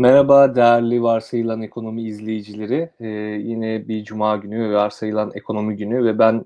[0.00, 2.90] Merhaba değerli Varsayılan Ekonomi izleyicileri.
[3.00, 3.06] Ee,
[3.44, 6.44] yine bir cuma günü Varsayılan Ekonomi günü ve ben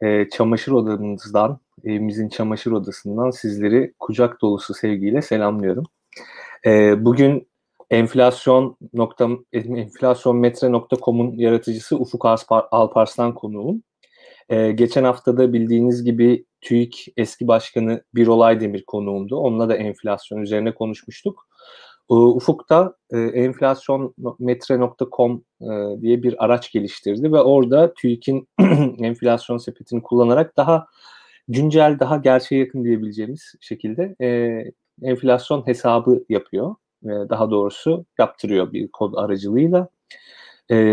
[0.00, 5.84] e, çamaşır odamızdan, evimizin çamaşır odasından sizleri kucak dolusu sevgiyle selamlıyorum.
[6.66, 7.48] Ee, bugün
[7.90, 13.82] enflasyon nokta, enflasyonmetre.com'un yaratıcısı Ufuk Alparslan konuğum.
[14.48, 19.36] Ee, geçen haftada bildiğiniz gibi TÜİK eski başkanı Birol Demir konuğumdu.
[19.36, 21.45] Onunla da enflasyon üzerine konuşmuştuk.
[22.08, 25.66] Ufuk'ta e, enflasyonmetre.com e,
[26.00, 28.48] diye bir araç geliştirdi ve orada TÜİK'in
[29.04, 30.86] enflasyon sepetini kullanarak daha
[31.48, 34.60] güncel, daha gerçeğe yakın diyebileceğimiz şekilde e,
[35.02, 36.74] enflasyon hesabı yapıyor.
[37.04, 39.88] Daha doğrusu yaptırıyor bir kod aracılığıyla.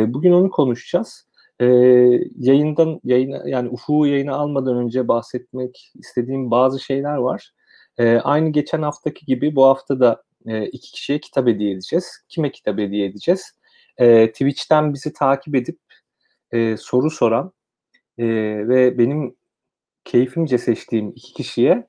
[0.07, 1.27] Bugün onu konuşacağız.
[2.39, 7.51] Yayından yayına yani Ufuk'u yayına almadan önce bahsetmek istediğim bazı şeyler var.
[7.97, 12.23] E, aynı geçen haftaki gibi bu hafta da e, iki kişiye kitap hediye edeceğiz.
[12.29, 13.53] Kime kitap hediye edeceğiz?
[13.97, 15.79] E, Twitch'ten bizi takip edip
[16.51, 17.51] e, soru soran
[18.17, 18.25] e,
[18.67, 19.35] ve benim
[20.05, 21.87] keyfimce seçtiğim iki kişiye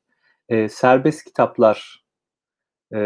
[0.48, 2.04] e, serbest kitaplar
[2.92, 2.98] e,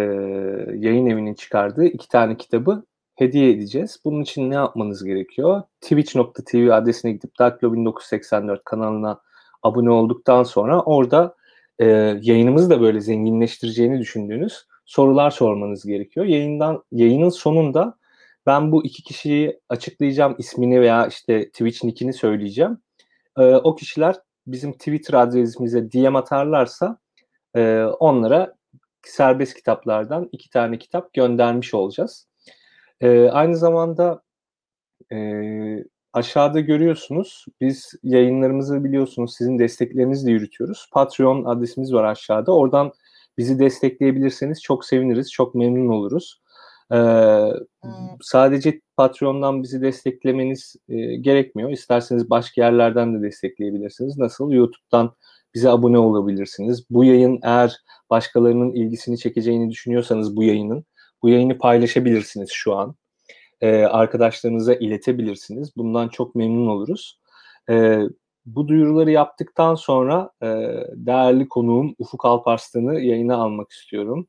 [0.74, 4.00] yayın evinin çıkardığı iki tane kitabı hediye edeceğiz.
[4.04, 5.62] Bunun için ne yapmanız gerekiyor?
[5.80, 9.20] Twitch.tv adresine gidip Dark 1984 kanalına
[9.62, 11.36] abone olduktan sonra orada
[11.78, 11.86] e,
[12.22, 16.26] yayınımızı da böyle zenginleştireceğini düşündüğünüz sorular sormanız gerekiyor.
[16.26, 17.98] Yayından yayının sonunda
[18.46, 22.78] ben bu iki kişiyi açıklayacağım ismini veya işte Twitch nickini söyleyeceğim.
[23.38, 24.16] E, o kişiler
[24.46, 26.98] bizim Twitter adresimize DM atarlarsa
[27.56, 28.54] e, onlara
[29.06, 32.28] serbest kitaplardan iki tane kitap göndermiş olacağız.
[33.00, 34.22] E, aynı zamanda
[35.12, 35.18] e,
[36.12, 40.90] aşağıda görüyorsunuz biz yayınlarımızı biliyorsunuz sizin desteklerinizle yürütüyoruz.
[40.92, 42.54] Patreon adresimiz var aşağıda.
[42.54, 42.92] Oradan
[43.38, 46.40] Bizi destekleyebilirseniz çok seviniriz, çok memnun oluruz.
[46.92, 46.96] Ee,
[47.82, 47.92] hmm.
[48.20, 51.70] Sadece Patreon'dan bizi desteklemeniz e, gerekmiyor.
[51.70, 54.18] İsterseniz başka yerlerden de destekleyebilirsiniz.
[54.18, 54.52] Nasıl?
[54.52, 55.12] YouTube'dan
[55.54, 56.84] bize abone olabilirsiniz.
[56.90, 57.76] Bu yayın eğer
[58.10, 60.84] başkalarının ilgisini çekeceğini düşünüyorsanız bu yayının,
[61.22, 62.94] bu yayını paylaşabilirsiniz şu an.
[63.60, 65.76] Ee, arkadaşlarınıza iletebilirsiniz.
[65.76, 67.18] Bundan çok memnun oluruz.
[67.70, 68.02] Ee,
[68.46, 70.46] bu duyuruları yaptıktan sonra e,
[70.94, 74.28] değerli konuğum Ufuk Alparslan'ı yayına almak istiyorum.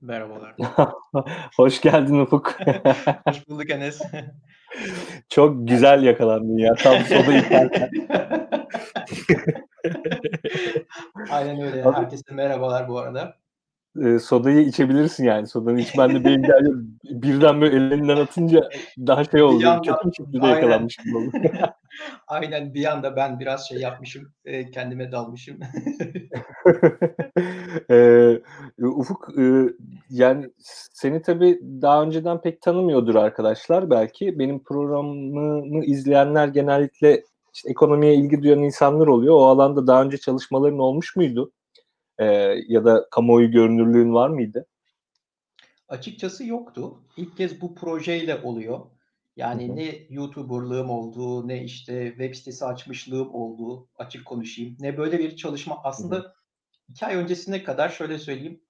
[0.00, 0.54] Merhabalar.
[1.56, 2.58] Hoş geldin Ufuk.
[3.26, 4.00] Hoş bulduk Enes.
[5.28, 6.74] Çok güzel yakalandın ya.
[6.74, 7.90] Tam soda içerken.
[11.30, 11.84] Aynen öyle.
[11.84, 13.36] Herkese merhabalar bu arada
[14.04, 15.46] e, sodayı içebilirsin yani.
[15.46, 16.42] Sodanı içmen de benim
[17.04, 18.68] birden böyle ellerinden atınca
[18.98, 19.62] daha şey oldu.
[19.62, 21.30] Yandan, bir şekilde yakalanmış gibi oldu.
[22.26, 24.32] Aynen bir anda ben biraz şey yapmışım.
[24.44, 25.60] E, kendime dalmışım.
[27.90, 28.38] e,
[28.78, 29.42] Ufuk e,
[30.10, 30.50] yani
[30.92, 34.38] seni tabii daha önceden pek tanımıyordur arkadaşlar belki.
[34.38, 37.24] Benim programımı izleyenler genellikle
[37.54, 39.34] işte ekonomiye ilgi duyan insanlar oluyor.
[39.34, 41.52] O alanda daha önce çalışmaların olmuş muydu?
[42.20, 42.24] e,
[42.68, 44.66] ya da kamuoyu görünürlüğün var mıydı?
[45.88, 46.98] Açıkçası yoktu.
[47.16, 48.80] İlk kez bu projeyle oluyor.
[49.40, 54.76] Yani ne YouTuber'lığım olduğu, ne işte web sitesi açmışlığım olduğu, açık konuşayım.
[54.80, 55.80] Ne böyle bir çalışma.
[55.84, 56.34] Aslında
[56.88, 58.60] iki ay öncesine kadar şöyle söyleyeyim.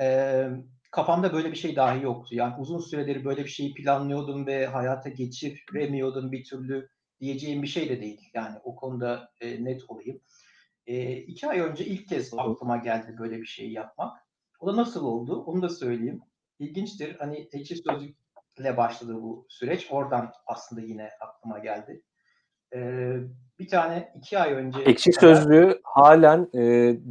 [0.00, 0.46] E,
[0.90, 2.34] kafamda böyle bir şey dahi yoktu.
[2.34, 6.88] Yani uzun süredir böyle bir şeyi planlıyordum ve hayata geçiremiyordum bir türlü
[7.20, 8.30] diyeceğim bir şey de değil.
[8.34, 10.20] Yani o konuda e, net olayım.
[10.86, 14.16] E, iki ay önce ilk kez aklıma geldi böyle bir şey yapmak.
[14.60, 15.42] O da nasıl oldu?
[15.46, 16.20] Onu da söyleyeyim.
[16.58, 17.16] İlginçtir.
[17.18, 17.76] Hani ekşi
[18.56, 19.86] sözlükle başladı bu süreç.
[19.90, 22.02] Oradan aslında yine aklıma geldi.
[22.74, 23.16] Ee,
[23.58, 24.80] bir tane iki ay önce...
[24.80, 25.12] Ekşi.
[25.12, 26.60] Sözlüğü halen e,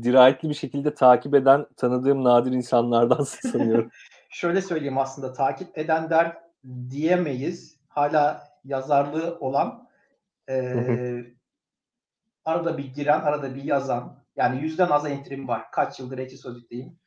[0.03, 3.91] dirayetli bir şekilde takip eden tanıdığım nadir insanlardan sanıyorum.
[4.29, 6.37] Şöyle söyleyeyim aslında takip eden der
[6.89, 7.79] diyemeyiz.
[7.87, 9.87] Hala yazarlığı olan
[10.49, 10.55] e,
[12.45, 14.23] Arada bir giren, arada bir yazan.
[14.35, 15.71] Yani yüzden az entrim var.
[15.71, 16.99] Kaç yıldır ekşi sözlükteyim.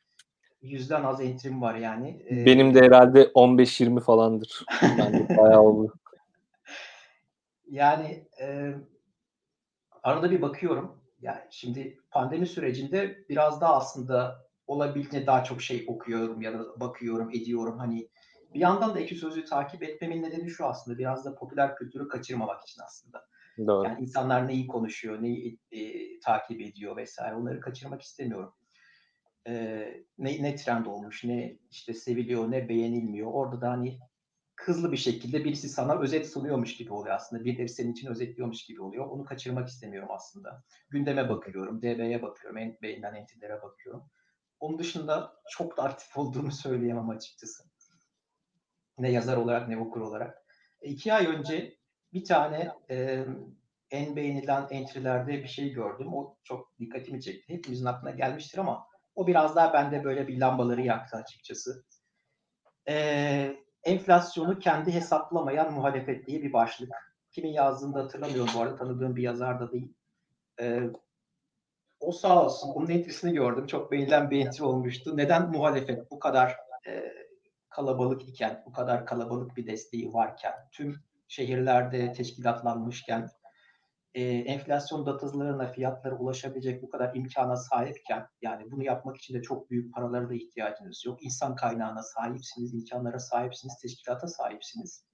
[0.61, 2.25] Yüzden az entrim var yani.
[2.31, 4.65] Ee, Benim de herhalde 15-20 falandır.
[4.97, 5.93] Yani bayağı oldu.
[7.71, 8.73] Yani e,
[10.03, 10.97] arada bir bakıyorum.
[11.21, 17.29] Yani şimdi pandemi sürecinde biraz daha aslında olabildiğince daha çok şey okuyorum ya da bakıyorum,
[17.29, 17.79] ediyorum.
[17.79, 18.09] Hani
[18.53, 20.97] bir yandan da ekşi sözlüğü takip etmemin nedeni şu aslında.
[20.97, 23.25] Biraz da popüler kültürü kaçırmamak için aslında.
[23.67, 23.87] Doğru.
[23.87, 25.79] Yani insanlar neyi konuşuyor, neyi e,
[26.19, 28.53] takip ediyor vesaire onları kaçırmak istemiyorum.
[29.47, 29.53] E,
[30.17, 33.31] ne, ne trend olmuş, ne işte seviliyor, ne beğenilmiyor.
[33.31, 33.99] Orada da hani
[34.55, 37.45] hızlı bir şekilde birisi sana özet sunuyormuş gibi oluyor aslında.
[37.45, 39.05] Birileri senin için özetliyormuş gibi oluyor.
[39.05, 40.63] Onu kaçırmak istemiyorum aslında.
[40.89, 44.03] Gündeme bakıyorum, DB'ye bakıyorum, en beğenilen entitylere bakıyorum.
[44.59, 47.63] Onun dışında çok da aktif olduğumu söyleyemem açıkçası.
[48.97, 50.43] Ne yazar olarak ne okur olarak.
[50.81, 51.77] E, iki ay önce
[52.13, 53.25] bir tane e,
[53.91, 56.13] en beğenilen entrilerde bir şey gördüm.
[56.13, 57.53] O çok dikkatimi çekti.
[57.53, 58.88] Hepimizin aklına gelmiştir ama
[59.19, 61.85] o biraz daha bende böyle bir lambaları yaktı açıkçası.
[62.89, 66.89] Ee, enflasyonu kendi hesaplamayan muhalefet diye bir başlık.
[67.31, 68.75] Kimin yazdığını da hatırlamıyorum bu arada.
[68.75, 69.93] Tanıdığım bir yazar da değil.
[70.61, 70.83] Ee,
[71.99, 72.69] o sağ olsun.
[72.69, 73.67] Onun entrisini gördüm.
[73.67, 75.17] Çok beğenilen bir entry olmuştu.
[75.17, 76.57] Neden muhalefet bu kadar
[76.87, 77.13] e,
[77.69, 80.95] kalabalık iken, bu kadar kalabalık bir desteği varken, tüm
[81.27, 83.29] şehirlerde teşkilatlanmışken,
[84.13, 89.69] e, enflasyon datalarına, fiyatlara ulaşabilecek bu kadar imkana sahipken, yani bunu yapmak için de çok
[89.69, 91.23] büyük paralara da ihtiyacınız yok.
[91.23, 95.05] İnsan kaynağına sahipsiniz, imkanlara sahipsiniz, teşkilata sahipsiniz.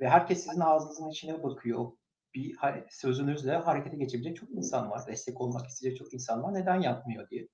[0.00, 1.92] Ve herkes sizin ağzınızın içine bakıyor.
[2.34, 2.56] Bir
[2.90, 5.06] sözünüzle harekete geçebilecek çok insan var.
[5.06, 6.54] Destek olmak isteyecek çok insan var.
[6.54, 7.48] Neden yapmıyor diye.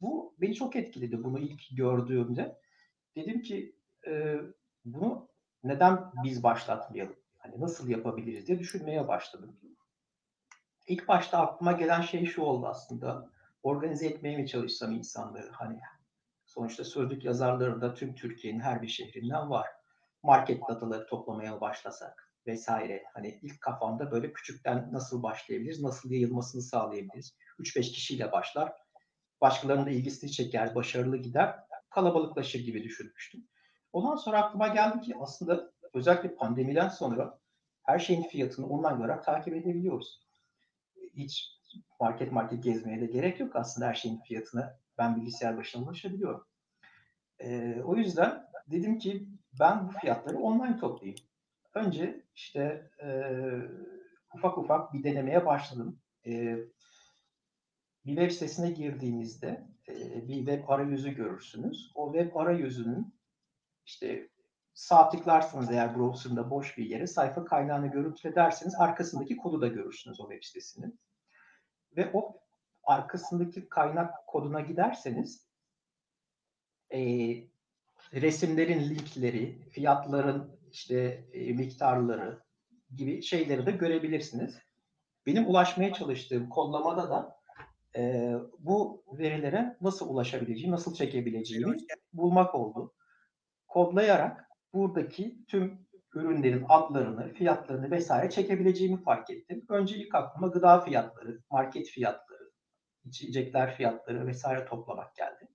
[0.00, 2.58] Bu beni çok etkiledi bunu ilk gördüğümde.
[3.16, 3.76] Dedim ki
[4.06, 4.36] e,
[4.84, 5.28] bunu
[5.64, 7.16] neden biz başlatmayalım?
[7.38, 9.60] Hani nasıl yapabiliriz diye düşünmeye başladım.
[10.88, 13.30] İlk başta aklıma gelen şey şu oldu aslında.
[13.62, 15.50] Organize etmeye mi çalışsam insanları?
[15.52, 15.80] Hani
[16.46, 19.66] sonuçta sözlük yazarları da tüm Türkiye'nin her bir şehrinden var.
[20.22, 23.04] Market dataları toplamaya başlasak vesaire.
[23.14, 27.36] Hani ilk kafamda böyle küçükten nasıl başlayabiliriz, nasıl yayılmasını sağlayabiliriz.
[27.58, 28.72] 3-5 kişiyle başlar.
[29.40, 31.56] Başkalarının da ilgisini çeker, başarılı gider,
[31.90, 33.48] kalabalıklaşır gibi düşünmüştüm.
[33.92, 37.38] Ondan sonra aklıma geldi ki aslında özellikle pandemiden sonra
[37.82, 40.27] her şeyin fiyatını online olarak takip edebiliyoruz
[41.18, 41.58] hiç
[42.00, 46.44] market market gezmeye de gerek yok aslında her şeyin fiyatına ben bilgisayar başına ulaşabiliyorum.
[47.38, 49.28] E, o yüzden dedim ki
[49.60, 51.20] ben bu fiyatları online toplayayım.
[51.74, 53.08] Önce işte e,
[54.34, 56.00] ufak ufak bir denemeye başladım.
[56.26, 56.56] E,
[58.06, 61.92] bir web sitesine girdiğinizde e, bir web arayüzü görürsünüz.
[61.94, 63.14] O web arayüzünün
[63.86, 64.28] işte
[64.74, 70.20] sağ tıklarsınız eğer browser'da boş bir yere sayfa kaynağını görüntüle derseniz arkasındaki kodu da görürsünüz
[70.20, 71.00] o web sitesinin
[71.96, 72.40] ve o
[72.84, 75.48] arkasındaki kaynak koduna giderseniz
[76.94, 77.00] e,
[78.12, 82.42] resimlerin linkleri, fiyatların işte e, miktarları
[82.96, 84.58] gibi şeyleri de görebilirsiniz.
[85.26, 87.38] Benim ulaşmaya çalıştığım kodlamada da
[87.96, 91.76] e, bu verilere nasıl ulaşabileceğimi, nasıl çekebileceğimi
[92.12, 92.94] bulmak oldu.
[93.68, 99.64] Kodlayarak buradaki tüm ürünlerin adlarını, fiyatlarını vesaire çekebileceğimi fark ettim.
[99.68, 102.50] Önce ilk aklıma gıda fiyatları, market fiyatları,
[103.04, 105.48] içecekler fiyatları vesaire toplamak geldi.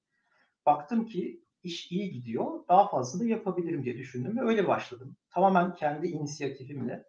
[0.66, 5.18] Baktım ki iş iyi gidiyor, daha fazla da yapabilirim diye düşündüm ve öyle başladım.
[5.30, 7.04] Tamamen kendi inisiyatifimle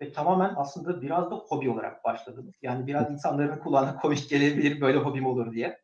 [0.00, 2.52] ve tamamen aslında biraz da hobi olarak başladım.
[2.62, 5.78] Yani biraz insanların kulağına komik gelebilir böyle hobim olur diye.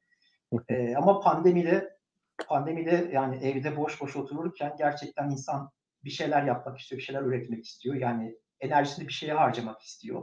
[0.68, 1.94] ee, ama pandemide
[2.48, 5.70] pandemide yani evde boş boş otururken gerçekten insan
[6.04, 7.94] bir şeyler yapmak istiyor, bir şeyler üretmek istiyor.
[7.94, 10.22] Yani enerjisini bir şeye harcamak istiyor.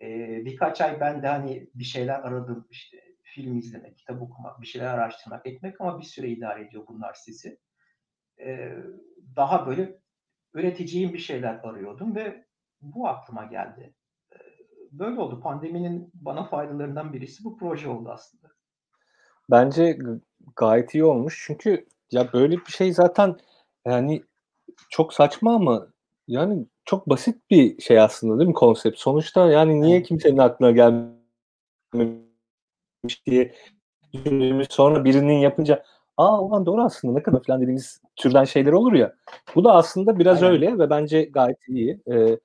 [0.00, 4.66] Ee, birkaç ay ben de hani bir şeyler aradım işte film izlemek, kitap okumak, bir
[4.66, 7.58] şeyler araştırmak, etmek ama bir süre idare ediyor bunlar sizi.
[8.40, 8.76] Ee,
[9.36, 9.98] daha böyle
[10.54, 12.46] üreteceğim bir şeyler arıyordum ve
[12.82, 13.94] bu aklıma geldi.
[14.32, 14.36] Ee,
[14.92, 15.40] böyle oldu.
[15.40, 18.48] Pandeminin bana faydalarından birisi bu proje oldu aslında.
[19.50, 19.98] Bence
[20.56, 21.44] gayet iyi olmuş.
[21.46, 23.36] Çünkü ya böyle bir şey zaten
[23.86, 24.22] yani
[24.90, 25.86] çok saçma ama
[26.28, 28.98] yani çok basit bir şey aslında değil mi konsept?
[28.98, 31.16] Sonuçta yani niye kimsenin aklına gelmemiş
[33.26, 33.54] diye
[34.12, 35.82] düşündüğümüz sonra birinin yapınca
[36.16, 39.14] aa ulan doğru aslında ne kadar falan dediğimiz türden şeyler olur ya.
[39.54, 40.54] Bu da aslında biraz Aynen.
[40.54, 42.00] öyle ve bence gayet iyi.
[42.12, 42.38] Ee,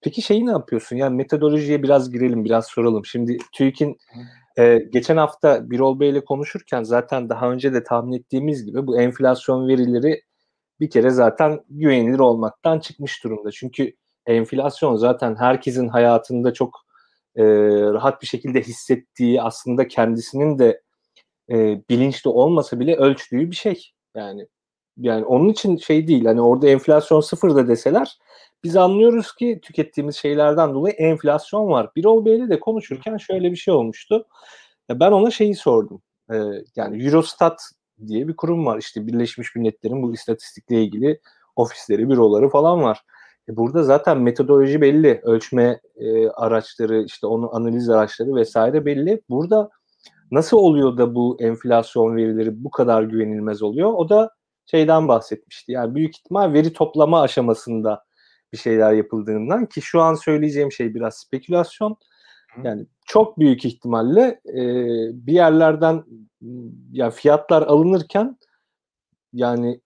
[0.00, 0.96] peki şeyi ne yapıyorsun?
[0.96, 3.04] Yani metodolojiye biraz girelim, biraz soralım.
[3.04, 3.98] Şimdi TÜİK'in
[4.58, 9.00] e, geçen hafta Birol Bey ile konuşurken zaten daha önce de tahmin ettiğimiz gibi bu
[9.00, 10.22] enflasyon verileri
[10.80, 13.50] bir kere zaten güvenilir olmaktan çıkmış durumda.
[13.50, 13.92] Çünkü
[14.26, 16.80] enflasyon zaten herkesin hayatında çok
[17.36, 17.44] e,
[17.92, 20.82] rahat bir şekilde hissettiği aslında kendisinin de
[21.50, 23.90] e, bilinçli olmasa bile ölçtüğü bir şey.
[24.16, 24.46] Yani
[24.96, 28.18] yani onun için şey değil hani orada enflasyon sıfırda deseler
[28.64, 31.90] biz anlıyoruz ki tükettiğimiz şeylerden dolayı enflasyon var.
[31.96, 34.26] Birol Bey'le de konuşurken şöyle bir şey olmuştu.
[34.90, 36.02] Ben ona şeyi sordum.
[36.32, 36.36] Ee,
[36.76, 37.62] yani Eurostat
[38.08, 38.78] diye bir kurum var.
[38.78, 41.20] İşte Birleşmiş Milletler'in bu istatistikle ilgili
[41.56, 43.04] ofisleri, büroları falan var.
[43.48, 45.20] E burada zaten metodoloji belli.
[45.24, 49.22] Ölçme e, araçları, işte onu analiz araçları vesaire belli.
[49.30, 49.70] Burada
[50.30, 53.92] nasıl oluyor da bu enflasyon verileri bu kadar güvenilmez oluyor?
[53.92, 54.30] O da
[54.66, 55.72] şeyden bahsetmişti.
[55.72, 58.04] Yani büyük ihtimal veri toplama aşamasında
[58.52, 61.96] bir şeyler yapıldığından ki şu an söyleyeceğim şey biraz spekülasyon.
[62.64, 64.62] Yani çok büyük ihtimalle e,
[65.26, 66.04] bir yerlerden
[66.92, 68.36] ya fiyatlar alınırken
[69.32, 69.80] yani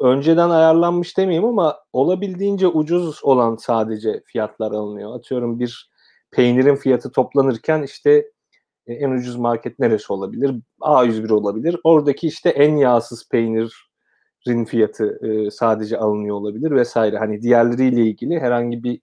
[0.00, 5.16] önceden ayarlanmış demeyeyim ama olabildiğince ucuz olan sadece fiyatlar alınıyor.
[5.16, 5.90] Atıyorum bir
[6.30, 8.30] peynirin fiyatı toplanırken işte
[8.86, 10.54] e, en ucuz market neresi olabilir?
[10.80, 11.76] A101 olabilir.
[11.84, 15.20] Oradaki işte en yağsız peynirin fiyatı
[15.52, 17.18] sadece alınıyor olabilir vesaire.
[17.18, 19.00] Hani diğerleriyle ilgili herhangi bir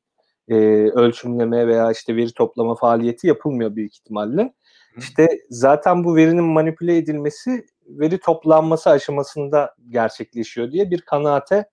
[0.49, 0.55] e,
[0.89, 4.53] ölçümleme veya işte veri toplama faaliyeti yapılmıyor büyük ihtimalle.
[4.97, 11.69] İşte zaten bu verinin manipüle edilmesi veri toplanması aşamasında gerçekleşiyor diye bir kanaate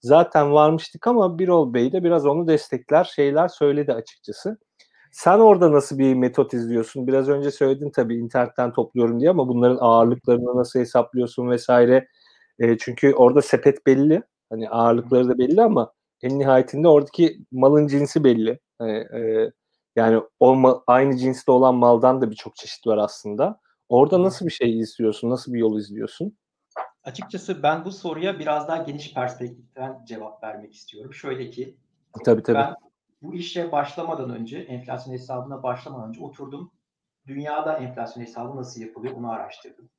[0.00, 4.58] zaten varmıştık ama Birol Bey de biraz onu destekler şeyler söyledi açıkçası.
[5.12, 7.06] Sen orada nasıl bir metot izliyorsun?
[7.06, 12.08] Biraz önce söyledin tabii internetten topluyorum diye ama bunların ağırlıklarını nasıl hesaplıyorsun vesaire.
[12.58, 14.22] E, çünkü orada sepet belli.
[14.50, 15.92] Hani ağırlıkları da belli ama
[16.22, 18.58] en nihayetinde oradaki malın cinsi belli.
[18.80, 19.50] E, e,
[19.96, 23.60] yani o mal, aynı cinste olan maldan da birçok çeşit var aslında.
[23.88, 25.30] Orada nasıl bir şey izliyorsun?
[25.30, 26.38] Nasıl bir yol izliyorsun?
[27.04, 31.14] Açıkçası ben bu soruya biraz daha geniş perspektiften cevap vermek istiyorum.
[31.14, 31.76] Şöyle ki
[32.24, 32.58] tabii, tabii.
[32.58, 32.74] ben
[33.22, 36.72] bu işe başlamadan önce, enflasyon hesabına başlamadan önce oturdum.
[37.26, 39.90] Dünyada enflasyon hesabı nasıl yapılıyor onu araştırdım.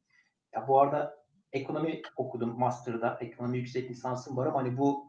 [0.54, 1.18] Ya bu arada
[1.54, 3.18] ekonomi okudum master'da.
[3.22, 5.09] Ekonomi yüksek lisansım var ama hani bu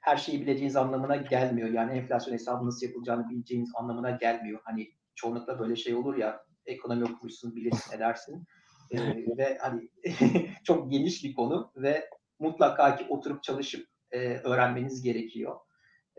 [0.00, 1.68] her şeyi bileceğiniz anlamına gelmiyor.
[1.68, 4.60] Yani enflasyon hesabı nasıl yapılacağını bileceğiniz anlamına gelmiyor.
[4.64, 8.46] Hani çoğunlukla böyle şey olur ya ekonomi okumuşsun bilirsin edersin.
[8.90, 8.98] Ee,
[9.38, 9.90] ve hani
[10.64, 15.56] çok geniş bir konu ve mutlaka ki oturup çalışıp e, öğrenmeniz gerekiyor.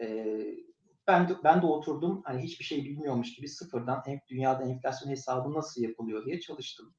[0.01, 0.35] E,
[1.07, 5.81] ben de, ben de oturdum hani hiçbir şey bilmiyormuş gibi sıfırdan dünyada enflasyon hesabı nasıl
[5.81, 6.95] yapılıyor diye çalıştım.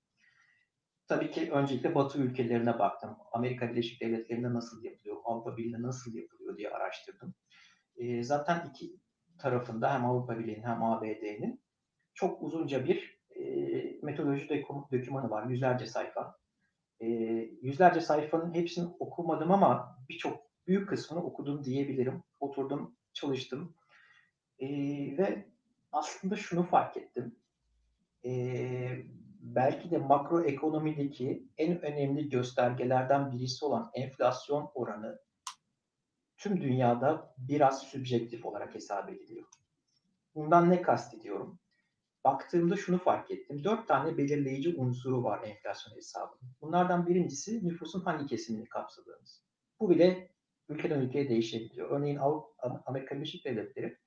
[1.09, 3.17] Tabii ki öncelikle Batı ülkelerine baktım.
[3.33, 7.35] Amerika Birleşik Devletleri'nde nasıl yapılıyor, Avrupa Birliği'nde nasıl yapılıyor diye araştırdım.
[7.97, 8.97] E, zaten iki
[9.39, 11.61] tarafında hem Avrupa Birliği'nin hem ABD'nin
[12.15, 13.43] çok uzunca bir e,
[14.03, 14.49] metodoloji
[14.93, 15.47] dokümanı var.
[15.47, 16.37] Yüzlerce sayfa.
[17.01, 17.07] E,
[17.63, 22.23] yüzlerce sayfanın hepsini okumadım ama birçok büyük kısmını okudum diyebilirim.
[22.41, 23.75] Oturdum, çalıştım.
[24.59, 24.69] E,
[25.19, 25.47] ve
[25.93, 27.37] aslında şunu fark ettim.
[28.25, 28.31] E,
[29.43, 35.19] belki de makro ekonomideki en önemli göstergelerden birisi olan enflasyon oranı
[36.37, 39.45] tüm dünyada biraz sübjektif olarak hesap ediliyor.
[40.35, 41.59] Bundan ne kastediyorum?
[42.25, 43.65] Baktığımda şunu fark ettim.
[43.65, 46.53] Dört tane belirleyici unsuru var enflasyon hesabının.
[46.61, 49.43] Bunlardan birincisi nüfusun hangi kesimini kapsadığımız.
[49.81, 50.31] Bu bile
[50.69, 51.91] ülkeden ülkeye değişebiliyor.
[51.91, 52.19] Örneğin
[52.87, 53.99] Amerika Birleşik Devletleri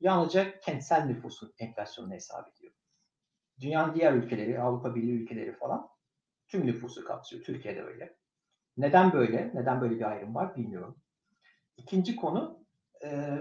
[0.00, 2.59] yalnızca kentsel nüfusun enflasyonunu hesap ediyor.
[3.60, 5.88] Dünyanın diğer ülkeleri, Avrupa Birliği ülkeleri falan
[6.48, 7.44] tüm nüfusu kapsıyor.
[7.44, 8.16] Türkiye'de öyle.
[8.76, 9.50] Neden böyle?
[9.54, 10.96] Neden böyle bir ayrım var bilmiyorum.
[11.76, 12.64] İkinci konu
[13.04, 13.38] e,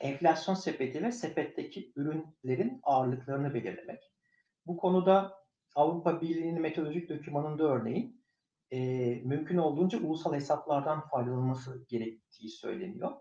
[0.00, 4.12] enflasyon sepeti ve sepetteki ürünlerin ağırlıklarını belirlemek.
[4.66, 5.34] Bu konuda
[5.74, 8.24] Avrupa Birliği'nin metodolojik dokümanında örneğin
[8.70, 8.78] e,
[9.24, 13.12] mümkün olduğunca ulusal hesaplardan faydalanılması gerektiği söyleniyor.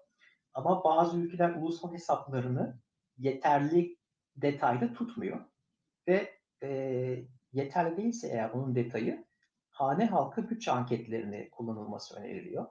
[0.53, 2.79] Ama bazı ülkeler ulusal hesaplarını
[3.17, 3.97] yeterli
[4.35, 5.45] detayda tutmuyor.
[6.07, 6.33] Ve
[6.63, 6.69] e,
[7.53, 9.25] yeterli değilse eğer bunun detayı
[9.69, 12.65] hane halkı bütçe anketlerini kullanılması öneriliyor.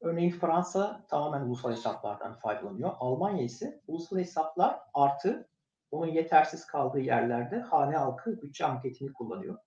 [0.00, 2.90] Örneğin Fransa tamamen ulusal hesaplardan faydalanıyor.
[2.98, 5.48] Almanya ise ulusal hesaplar artı
[5.90, 9.58] onun yetersiz kaldığı yerlerde hane halkı bütçe anketini kullanıyor.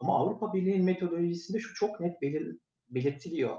[0.00, 2.58] Ama Avrupa Birliği'nin metodolojisinde şu çok net belir,
[2.88, 3.58] belirtiliyor.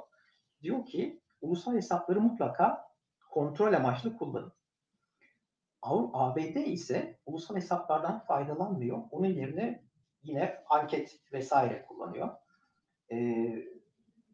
[0.62, 2.88] Diyor ki ulusal hesapları mutlaka
[3.32, 4.54] kontrol amaçlı kullanın.
[5.86, 9.04] ABD ise ulusal hesaplardan faydalanmıyor.
[9.12, 9.84] Onun yerine
[10.24, 12.30] yine anket vesaire kullanıyor.
[13.12, 13.18] E,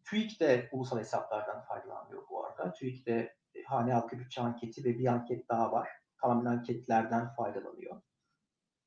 [0.04, 2.74] TÜİK de ulusal hesaplardan faydalanmıyor bu arada.
[2.74, 5.90] TÜİK de e, hane halkı bütçe anketi ve bir anket daha var.
[6.22, 8.02] Tamamen anketlerden faydalanıyor.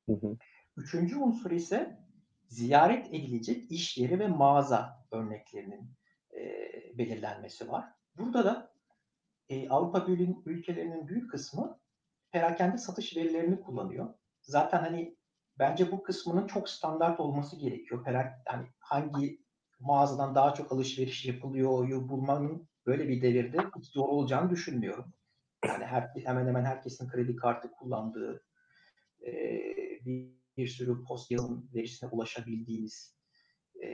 [0.09, 0.37] Hı hı.
[0.77, 1.99] Üçüncü unsur ise
[2.47, 5.91] ziyaret edilecek iş yeri ve mağaza örneklerinin
[6.33, 6.41] e,
[6.97, 7.85] belirlenmesi var.
[8.17, 8.73] Burada da
[9.49, 11.79] e, Avrupa Birliği ülkelerinin büyük kısmı
[12.31, 14.13] perakende satış verilerini kullanıyor.
[14.41, 15.17] Zaten hani
[15.59, 18.03] bence bu kısmının çok standart olması gerekiyor.
[18.03, 19.45] Perak, hani hangi
[19.79, 25.13] mağazadan daha çok alışveriş yapılıyor bulmanın böyle bir devirde hiç zor olacağını düşünmüyorum.
[25.65, 28.43] Yani her, hemen hemen herkesin kredi kartı kullandığı
[29.27, 29.31] e,
[30.05, 33.15] bir, bir sürü post yazılım verisine ulaşabildiğimiz
[33.83, 33.89] e,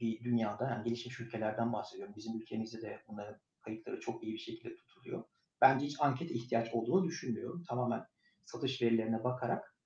[0.00, 2.14] bir dünyada yani gelişmiş ülkelerden bahsediyorum.
[2.16, 5.24] Bizim ülkemizde de bunların kayıtları çok iyi bir şekilde tutuluyor.
[5.60, 7.62] Bence hiç anket ihtiyaç olduğunu düşünmüyorum.
[7.68, 8.06] Tamamen
[8.44, 9.76] satış verilerine bakarak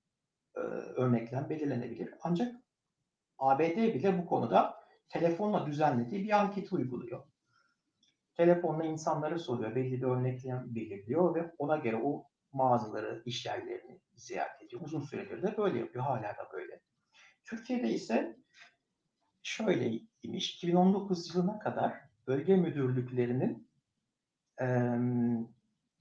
[0.55, 2.13] e, örneklem belirlenebilir.
[2.21, 2.55] Ancak
[3.37, 4.75] ABD bile bu konuda
[5.09, 7.23] telefonla düzenlediği bir anket uyguluyor.
[8.37, 14.61] Telefonla insanlara soruyor, belli bir örneklem belirliyor ve ona göre o mağazaları, iş yerlerini ziyaret
[14.61, 14.81] ediyor.
[14.81, 16.81] Uzun süredir de böyle yapıyor, hala da böyle.
[17.43, 18.37] Türkiye'de ise
[19.43, 21.93] şöyleymiş, 2019 yılına kadar
[22.27, 23.71] bölge müdürlüklerinin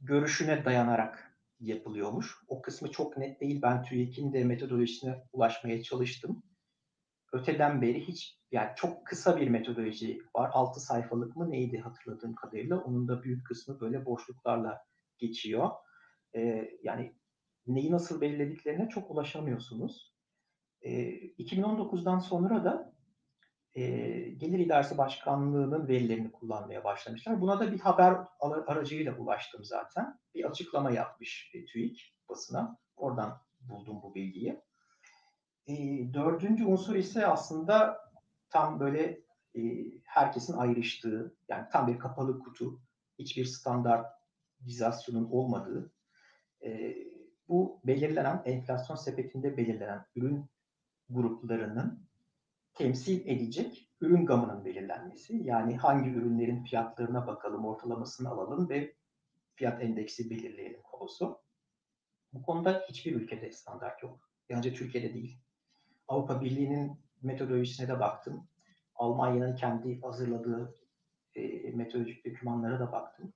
[0.01, 2.37] görüşüne dayanarak yapılıyormuş.
[2.49, 3.63] O kısmı çok net değil.
[3.63, 6.43] Ben TÜİK'in de metodolojisine ulaşmaya çalıştım.
[7.33, 10.51] Öteden beri hiç yani çok kısa bir metodoloji var.
[10.53, 12.79] 6 sayfalık mı neydi hatırladığım kadarıyla.
[12.79, 14.85] Onun da büyük kısmı böyle boşluklarla
[15.19, 15.71] geçiyor.
[16.37, 17.13] Ee, yani
[17.67, 20.15] neyi nasıl belirlediklerine çok ulaşamıyorsunuz.
[20.83, 20.91] Ee,
[21.39, 22.95] 2019'dan sonra da
[23.75, 23.83] e,
[24.31, 27.41] Gelir İdaresi Başkanlığı'nın verilerini kullanmaya başlamışlar.
[27.41, 28.19] Buna da bir haber
[28.67, 30.19] aracıyla ulaştım zaten.
[30.35, 32.79] Bir açıklama yapmış e, TÜİK basına.
[32.97, 34.61] Oradan buldum bu bilgiyi.
[35.67, 35.75] E,
[36.15, 37.99] dördüncü unsur ise aslında
[38.51, 39.21] tam böyle
[39.55, 39.61] e,
[40.05, 42.81] herkesin ayrıştığı, yani tam bir kapalı kutu,
[43.19, 45.93] hiçbir standartizasyonun olmadığı,
[46.65, 46.97] e,
[47.49, 50.51] bu belirlenen, enflasyon sepetinde belirlenen ürün
[51.09, 52.10] gruplarının
[52.75, 55.37] temsil edecek ürün gamının belirlenmesi.
[55.37, 58.95] Yani hangi ürünlerin fiyatlarına bakalım, ortalamasını alalım ve
[59.55, 61.41] fiyat endeksi belirleyelim konusu.
[62.33, 64.31] Bu konuda hiçbir ülkede standart yok.
[64.49, 65.39] Yalnızca Türkiye'de değil.
[66.09, 68.49] Avrupa Birliği'nin metodolojisine de baktım.
[68.95, 70.79] Almanya'nın kendi hazırladığı
[71.35, 73.33] e, metodolojik dokümanlara da baktım.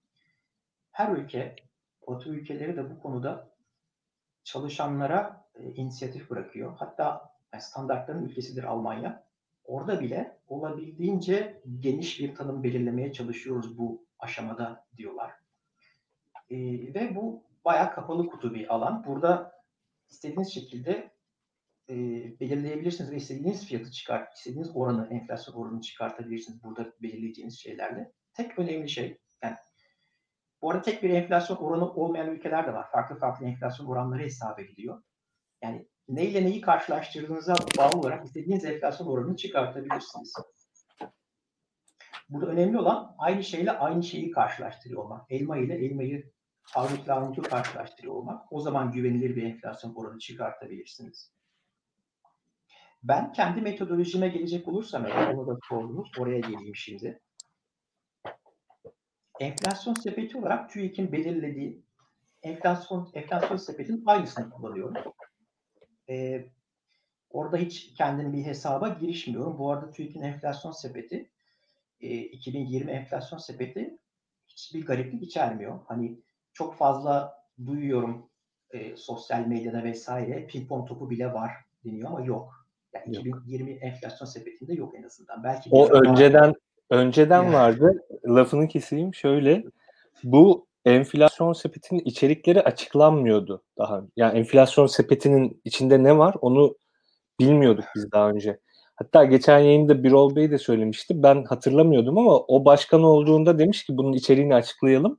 [0.91, 1.57] Her ülke,
[2.07, 3.55] Batı ülkeleri de bu konuda
[4.45, 6.77] çalışanlara e, inisiyatif bırakıyor.
[6.79, 9.25] Hatta yani standartların ülkesidir Almanya.
[9.65, 15.33] Orada bile olabildiğince geniş bir tanım belirlemeye çalışıyoruz bu aşamada diyorlar.
[16.51, 16.57] E,
[16.95, 19.05] ve bu bayağı kapalı kutu bir alan.
[19.05, 19.53] Burada
[20.11, 21.11] istediğiniz şekilde
[21.91, 21.95] e,
[22.41, 28.13] belirleyebilirsiniz ve istediğiniz fiyatı çıkart, istediğiniz oranı, enflasyon oranını çıkartabilirsiniz burada belirleyeceğiniz şeylerle.
[28.35, 29.57] Tek önemli şey, yani
[30.63, 32.91] bu arada tek bir enflasyon oranı olmayan ülkeler de var.
[32.93, 35.03] Farklı farklı enflasyon oranları hesap ediliyor.
[35.63, 40.35] Yani neyle neyi karşılaştırdığınıza bağlı olarak istediğiniz enflasyon oranını çıkartabilirsiniz.
[42.29, 45.31] Burada önemli olan aynı şeyle aynı şeyi karşılaştırıyor olmak.
[45.31, 46.33] Elma ile elmayı
[46.75, 48.53] armutla armutu karşılaştırıyor olmak.
[48.53, 51.33] O zaman güvenilir bir enflasyon oranı çıkartabilirsiniz.
[53.03, 56.13] Ben kendi metodolojime gelecek olursam eğer onu da sordunuz.
[56.19, 57.21] Oraya geleyim şimdi.
[59.41, 61.85] Enflasyon sepeti olarak TÜİK'in belirlediği
[62.43, 64.95] enflasyon enflasyon sepetinin aynısını kullanıyorum.
[66.09, 66.45] Ee,
[67.31, 69.59] orada hiç kendim bir hesaba girişmiyorum.
[69.59, 71.31] Bu arada TÜİK'in enflasyon sepeti
[72.01, 73.99] e, 2020 enflasyon sepeti
[74.49, 75.79] hiçbir gariplik içermiyor.
[75.87, 76.21] Hani
[76.53, 77.35] çok fazla
[77.67, 78.31] duyuyorum
[78.71, 81.51] e, sosyal medyada vesaire pimpon topu bile var
[81.85, 82.67] deniyor ama yok.
[82.93, 83.27] Yani yok.
[83.27, 85.45] 2020 enflasyon sepetinde yok en azından.
[85.45, 86.57] Belki o önceden var.
[86.91, 87.55] önceden yani.
[87.55, 88.05] vardı.
[88.27, 89.65] Lafını keseyim şöyle.
[90.25, 94.03] Bu enflasyon sepetinin içerikleri açıklanmıyordu daha.
[94.17, 96.77] Yani enflasyon sepetinin içinde ne var onu
[97.41, 98.59] bilmiyorduk biz daha önce.
[98.97, 101.23] Hatta geçen yayında Birol Bey de söylemişti.
[101.23, 105.19] Ben hatırlamıyordum ama o başkan olduğunda demiş ki bunun içeriğini açıklayalım.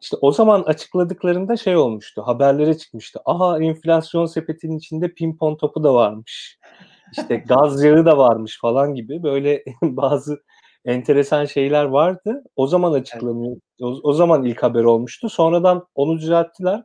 [0.00, 2.22] İşte o zaman açıkladıklarında şey olmuştu.
[2.26, 3.20] Haberlere çıkmıştı.
[3.24, 6.58] Aha enflasyon sepetinin içinde pimpon topu da varmış.
[7.12, 10.42] İşte gaz yağı da varmış falan gibi böyle bazı
[10.86, 12.44] enteresan şeyler vardı.
[12.56, 13.56] O zaman açıklanıyor.
[13.82, 15.28] O, o zaman ilk haber olmuştu.
[15.28, 16.82] Sonradan onu düzelttiler.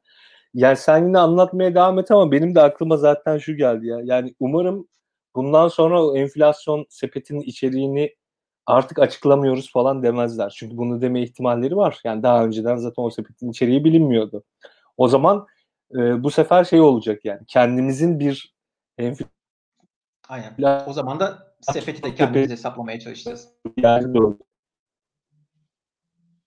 [0.53, 3.99] Yani sen yine anlatmaya devam et ama benim de aklıma zaten şu geldi ya.
[4.03, 4.87] Yani umarım
[5.35, 8.15] bundan sonra o enflasyon sepetinin içeriğini
[8.65, 10.53] artık açıklamıyoruz falan demezler.
[10.57, 11.99] Çünkü bunu deme ihtimalleri var.
[12.03, 14.43] Yani daha önceden zaten o sepetin içeriği bilinmiyordu.
[14.97, 15.47] O zaman
[15.95, 18.55] e, bu sefer şey olacak yani kendimizin bir
[18.97, 19.31] enflasyon
[20.29, 20.83] Aynen.
[20.87, 23.49] O zaman da sepeti de kendimiz hesaplamaya çalışacağız.
[23.77, 24.37] Yani doğru.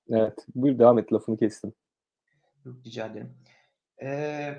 [0.09, 0.46] Evet.
[0.55, 1.12] Buyur devam et.
[1.12, 1.72] Lafını kestim.
[2.64, 3.35] Yok, rica ederim.
[4.03, 4.55] Ee,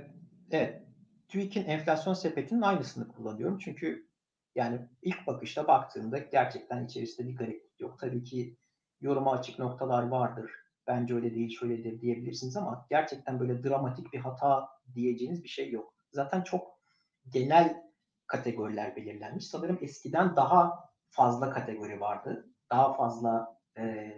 [0.52, 0.82] evet.
[1.28, 3.58] TÜİK'in enflasyon sepetinin aynısını kullanıyorum.
[3.58, 4.08] Çünkü
[4.56, 8.00] yani ilk bakışta baktığımda gerçekten içerisinde bir gariplik yok.
[8.00, 8.58] Tabii ki
[9.02, 10.52] yoruma açık noktalar vardır.
[10.88, 15.94] Bence öyle değil, şöyledir diyebilirsiniz ama gerçekten böyle dramatik bir hata diyeceğiniz bir şey yok.
[16.12, 16.80] Zaten çok
[17.30, 17.84] genel
[18.28, 19.48] kategoriler belirlenmiş.
[19.48, 22.50] Sanırım eskiden daha fazla kategori vardı.
[22.72, 24.14] Daha fazla e,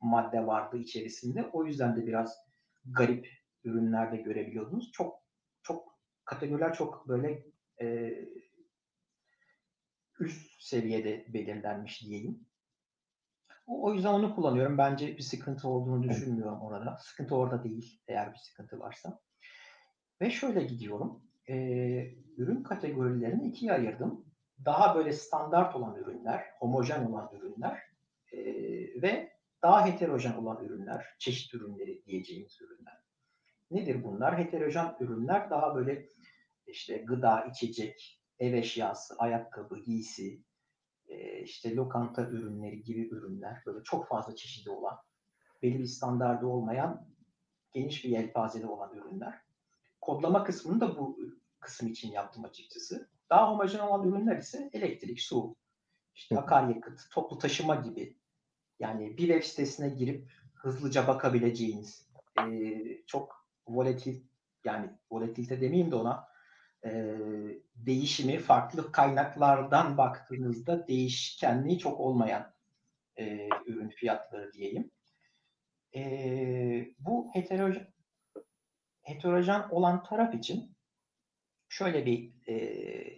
[0.00, 1.50] madde vardı içerisinde.
[1.52, 2.36] O yüzden de biraz
[2.84, 3.28] garip
[3.64, 4.92] ürünlerde görebiliyordunuz.
[4.92, 5.24] Çok
[5.62, 7.46] çok kategoriler çok böyle
[7.80, 8.10] e,
[10.20, 12.46] üst seviyede belirlenmiş diyeyim.
[13.66, 14.78] O, o yüzden onu kullanıyorum.
[14.78, 16.98] Bence bir sıkıntı olduğunu düşünmüyorum orada.
[17.00, 19.20] Sıkıntı orada değil eğer bir sıkıntı varsa.
[20.20, 21.54] Ve şöyle gidiyorum e,
[22.36, 24.24] ürün kategorilerini ikiye ayırdım.
[24.64, 27.82] Daha böyle standart olan ürünler, homojen olan ürünler
[28.32, 28.38] e,
[29.02, 33.00] ve daha heterojen olan ürünler, çeşit ürünleri diyeceğimiz ürünler.
[33.70, 34.38] Nedir bunlar?
[34.38, 36.08] Heterojen ürünler daha böyle
[36.66, 40.42] işte gıda, içecek, ev eşyası, ayakkabı, giysi,
[41.08, 44.98] e, e, işte lokanta ürünleri gibi ürünler, böyle çok fazla çeşidi olan,
[45.62, 47.08] belli bir standardı olmayan,
[47.72, 49.43] geniş bir yelpazede olan ürünler.
[50.04, 51.18] Kodlama kısmını da bu
[51.60, 53.08] kısım için yaptım açıkçası.
[53.30, 55.56] Daha homojen olan ürünler ise elektrik, su,
[56.14, 58.16] işte akaryakıt, toplu taşıma gibi.
[58.80, 62.08] Yani bir web sitesine girip hızlıca bakabileceğiniz,
[62.40, 64.22] e, çok volatil
[64.64, 66.28] yani volatilite demeyeyim de ona
[66.84, 67.16] e,
[67.74, 72.52] değişimi farklı kaynaklardan baktığınızda değişkenliği çok olmayan
[73.18, 74.90] e, ürün fiyatları diyeyim.
[75.96, 76.02] E,
[76.98, 77.93] bu heterojen,
[79.04, 80.76] heterojen olan taraf için
[81.68, 82.54] şöyle bir e,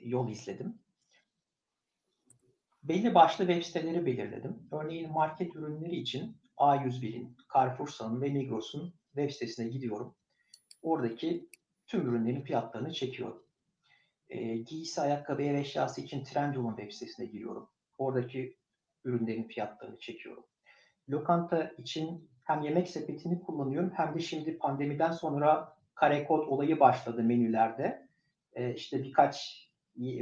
[0.03, 0.79] yol izledim.
[2.83, 4.68] Belli başlı web siteleri belirledim.
[4.72, 10.16] Örneğin market ürünleri için A101'in, Carrefour'un ve Migros'un web sitesine gidiyorum.
[10.83, 11.49] Oradaki
[11.87, 13.42] tüm ürünlerin fiyatlarını çekiyorum.
[14.29, 17.68] E, giysi, ayakkabı, ev eşyası için Trendyol'un web sitesine giriyorum.
[17.99, 18.57] Oradaki
[19.05, 20.44] ürünlerin fiyatlarını çekiyorum.
[21.09, 27.22] Lokanta için hem yemek sepetini kullanıyorum hem de şimdi pandemiden sonra kare kod olayı başladı
[27.22, 28.09] menülerde.
[28.52, 29.66] E, işte birkaç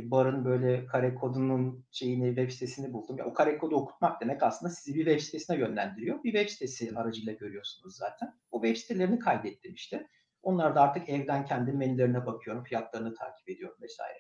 [0.03, 3.19] barın böyle kare kodunun şeyini web sitesini buldum.
[3.19, 6.25] Ya, o kare kodu okutmak demek aslında sizi bir web sitesine yönlendiriyor.
[6.25, 8.35] Bir web sitesi aracıyla görüyorsunuz zaten.
[8.51, 10.09] O web sitelerini kaydettim işte.
[10.43, 14.19] Onlar da artık evden kendi menülerine bakıyorum, fiyatlarını takip ediyorum vesaire.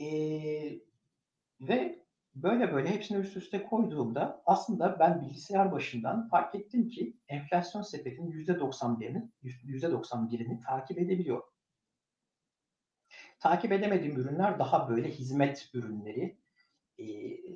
[0.00, 0.80] Ee,
[1.60, 2.07] ve
[2.42, 8.30] böyle böyle hepsini üst üste koyduğumda aslında ben bilgisayar başından fark ettim ki enflasyon sepetinin
[8.32, 11.42] %91'ini %91'ini takip edebiliyor.
[13.40, 16.38] Takip edemediğim ürünler daha böyle hizmet ürünleri.
[16.98, 17.06] E,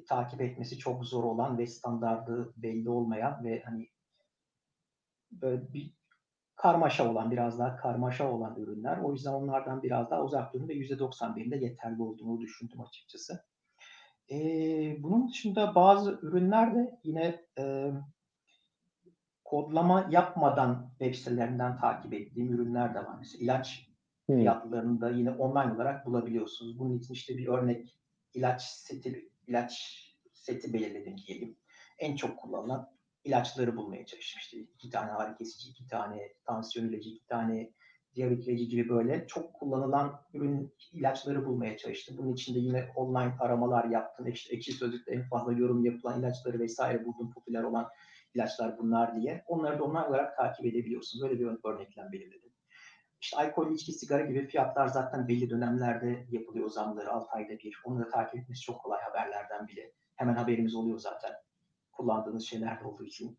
[0.05, 3.89] takip etmesi çok zor olan ve standardı belli olmayan ve hani
[5.31, 5.95] böyle bir
[6.57, 8.99] karmaşa olan, biraz daha karmaşa olan ürünler.
[8.99, 13.52] O yüzden onlardan biraz daha uzak durun ve %91'inde yeterli olduğunu düşündüm açıkçası.
[14.31, 14.37] E,
[15.03, 17.93] bunun dışında bazı ürünler de yine e,
[19.45, 23.17] kodlama yapmadan web sitelerinden takip ettiğim ürünler de var.
[23.19, 23.89] Mesela ilaç
[24.27, 24.37] hmm.
[24.37, 26.79] fiyatlarını da yine online olarak bulabiliyorsunuz.
[26.79, 27.99] Bunun için işte bir örnek
[28.35, 31.57] ilaç seti ilaç seti belirledim diyelim.
[31.99, 32.91] En çok kullanılan
[33.25, 34.41] ilaçları bulmaya çalıştım.
[34.41, 37.73] İşte iki tane ağrı kesici, iki tane tansiyon ilacı, iki tane
[38.15, 42.17] diyabet ilacı gibi böyle çok kullanılan ürün ilaçları bulmaya çalıştım.
[42.19, 44.27] Bunun içinde yine online aramalar yaptım.
[44.27, 47.31] İşte ekşi sözlükte en fazla yorum yapılan ilaçları vesaire buldum.
[47.31, 47.89] Popüler olan
[48.35, 49.45] ilaçlar bunlar diye.
[49.47, 51.23] Onları da online olarak takip edebiliyorsunuz.
[51.25, 52.53] Böyle bir örneklem belirledim.
[53.21, 57.81] İşte alkol, içki, sigara gibi fiyatlar zaten belli dönemlerde yapılıyor zamları 6 ayda bir.
[57.85, 59.93] Onu da takip etmesi çok kolay haberlerden bile.
[60.17, 61.33] Hemen haberimiz oluyor zaten
[61.93, 63.39] kullandığınız şeyler olduğu için.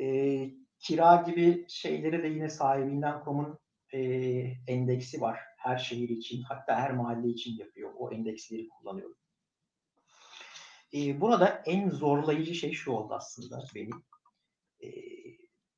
[0.00, 0.06] e,
[0.80, 3.58] kira gibi şeyleri de yine sahibinden komun
[3.92, 4.00] e,
[4.66, 5.40] endeksi var.
[5.56, 7.90] Her şehir için hatta her mahalle için yapıyor.
[7.98, 9.16] O endeksleri kullanıyorum.
[10.94, 14.04] E, burada en zorlayıcı şey şu oldu aslında benim.
[14.82, 14.88] E,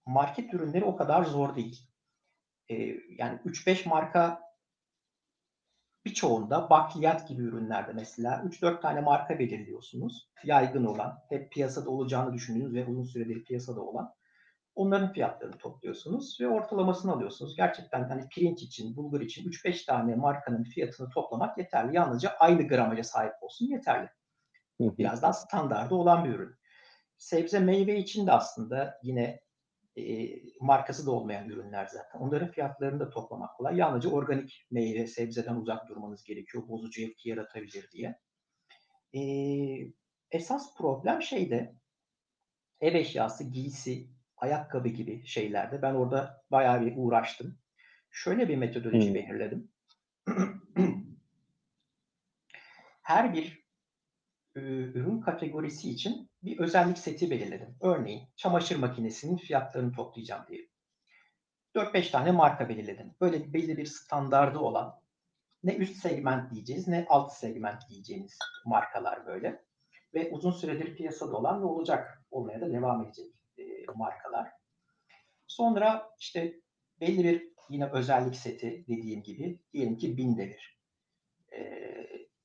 [0.07, 1.87] market ürünleri o kadar zor değil.
[2.69, 2.75] E,
[3.19, 4.51] yani 3-5 marka
[6.05, 10.31] birçoğunda bakliyat gibi ürünlerde mesela 3-4 tane marka belirliyorsunuz.
[10.45, 14.15] Yaygın olan, hep piyasada olacağını düşündüğünüz ve uzun süredir piyasada olan.
[14.81, 17.57] Onların fiyatlarını topluyorsunuz ve ortalamasını alıyorsunuz.
[17.57, 21.97] Gerçekten hani pirinç için, bulgur için 3-5 tane markanın fiyatını toplamak yeterli.
[21.97, 24.09] Yalnızca aynı gramaja sahip olsun yeterli.
[24.81, 26.55] Biraz daha standardı olan bir ürün.
[27.19, 29.41] Sebze meyve için de aslında yine
[29.97, 30.29] e,
[30.61, 32.21] markası da olmayan ürünler zaten.
[32.21, 33.77] Onların fiyatlarını da toplamak kolay.
[33.77, 36.69] Yalnızca organik meyve, sebzeden uzak durmanız gerekiyor.
[36.69, 38.19] Bozucu etki yaratabilir diye.
[39.15, 39.21] E,
[40.31, 41.75] esas problem şeyde
[42.81, 45.83] ev eşyası, giysi, ayakkabı gibi şeylerde.
[45.83, 47.59] Ben orada bayağı bir uğraştım.
[48.11, 49.15] Şöyle bir metodoloji hmm.
[49.15, 49.71] belirledim.
[53.03, 53.65] Her bir
[54.55, 57.77] ürün kategorisi için bir özellik seti belirledim.
[57.81, 60.69] Örneğin çamaşır makinesinin fiyatlarını toplayacağım diye.
[61.75, 63.15] 4-5 tane marka belirledim.
[63.21, 65.01] Böyle belli bir standardı olan
[65.63, 69.65] ne üst segment diyeceğiz ne alt segment diyeceğiniz markalar böyle.
[70.15, 73.40] Ve uzun süredir piyasada olan ve olacak olmaya da devam edecek
[73.95, 74.51] markalar.
[75.47, 76.61] Sonra işte
[77.01, 80.81] belli bir yine özellik seti dediğim gibi diyelim ki 1000 devir.
[81.53, 81.81] E,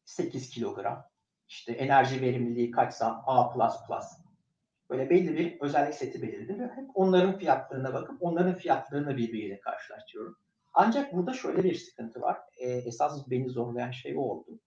[0.05, 1.09] 8 kilogram
[1.47, 3.71] işte enerji verimliliği kaçsa A++.
[4.89, 10.37] Böyle belli bir özellik seti belirledim ve hep onların fiyatlarına bakıp onların fiyatlarını birbiriyle karşılaştırıyorum.
[10.73, 12.39] Ancak burada şöyle bir sıkıntı var.
[12.57, 14.59] E, esas beni zorlayan şey o oldu.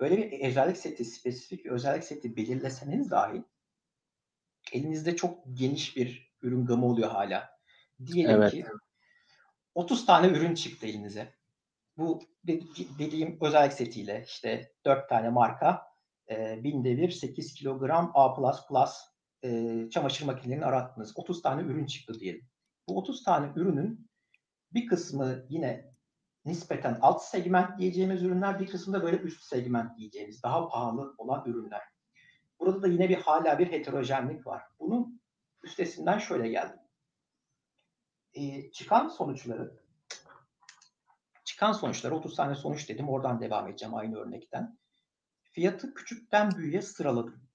[0.00, 3.44] Böyle bir özellik seti, spesifik bir özellik seti belirleseniz dahi
[4.74, 7.50] elinizde çok geniş bir ürün gamı oluyor hala.
[8.06, 8.50] Diyelim evet.
[8.50, 8.66] ki
[9.74, 11.34] 30 tane ürün çıktı elinize.
[11.96, 12.22] bu
[12.98, 15.82] dediğim özellik setiyle işte 4 tane marka
[16.30, 18.54] e, binde bir 8 kilogram A++
[19.44, 21.12] e, çamaşır makinelerini arattınız.
[21.16, 22.48] 30 tane ürün çıktı diyelim.
[22.88, 24.10] Bu 30 tane ürünün
[24.72, 25.94] bir kısmı yine
[26.44, 31.44] nispeten alt segment diyeceğimiz ürünler, bir kısmı da böyle üst segment diyeceğimiz daha pahalı olan
[31.46, 31.82] ürünler.
[32.60, 34.62] Burada da yine bir hala bir heterojenlik var.
[34.80, 35.20] Bunun
[35.62, 36.80] üstesinden şöyle geldim.
[38.34, 39.78] E, çıkan sonuçları
[41.44, 43.08] çıkan sonuçları 30 tane sonuç dedim.
[43.08, 44.78] Oradan devam edeceğim aynı örnekten.
[45.42, 47.48] Fiyatı küçükten büyüğe sıraladım.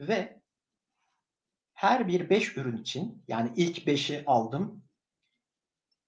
[0.00, 0.42] Ve
[1.74, 4.85] her bir 5 ürün için yani ilk 5'i aldım.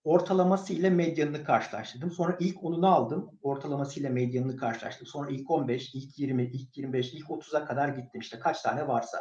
[0.09, 2.11] Ortalaması ile medyanını karşılaştırdım.
[2.11, 3.39] Sonra ilk 10'unu aldım.
[3.43, 5.07] Ortalaması ile medyanını karşılaştırdım.
[5.07, 8.21] Sonra ilk 15, ilk 20, ilk 25, ilk 30'a kadar gittim.
[8.21, 9.19] İşte kaç tane varsa.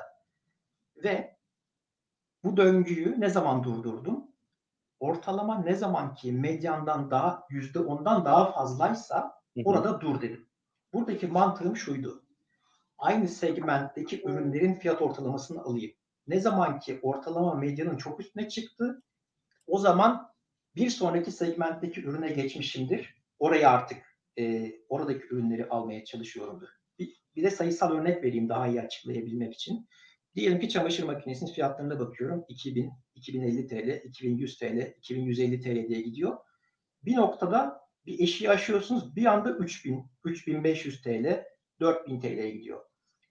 [1.03, 1.37] Ve
[2.43, 4.27] bu döngüyü ne zaman durdurdum?
[4.99, 10.49] Ortalama ne zaman ki medyandan daha yüzde ondan daha fazlaysa orada dur dedim.
[10.93, 12.23] Buradaki mantığım şuydu.
[12.97, 15.91] Aynı segmentteki ürünlerin fiyat ortalamasını alayım.
[16.27, 19.03] Ne zaman ki ortalama medyanın çok üstüne çıktı,
[19.67, 20.36] o zaman
[20.77, 23.15] bir sonraki segmentteki ürüne geçmişimdir.
[23.39, 23.97] Oraya artık
[24.39, 26.67] e, oradaki ürünleri almaya çalışıyorumdur.
[26.99, 29.87] Bir, bir de sayısal örnek vereyim daha iyi açıklayabilmek için.
[30.35, 32.45] Diyelim ki çamaşır makinesinin fiyatlarına bakıyorum.
[32.49, 36.37] 2000, 2050 TL, 2100 TL, 2150 TL diye gidiyor.
[37.03, 39.15] Bir noktada bir eşiği aşıyorsunuz.
[39.15, 41.43] Bir anda 3000, 3500 TL,
[41.79, 42.81] 4000 TL'ye gidiyor.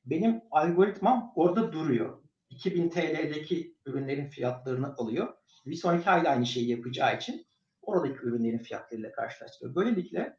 [0.04, 2.22] Benim algoritmam orada duruyor.
[2.50, 5.35] 2000 TL'deki ürünlerin fiyatlarını alıyor.
[5.66, 7.46] Bir sonraki ayda aynı şeyi yapacağı için
[7.82, 9.74] oradaki ürünlerin fiyatlarıyla karşılaştırıyor.
[9.74, 10.36] Böylelikle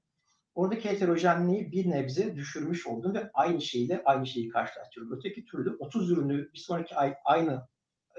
[0.55, 5.17] oradaki heterojenliği bir nebze düşürmüş oldum ve aynı şeyle aynı şeyi karşılaştırıyorum.
[5.17, 7.67] Öteki türlü 30 ürünü bir sonraki ay aynı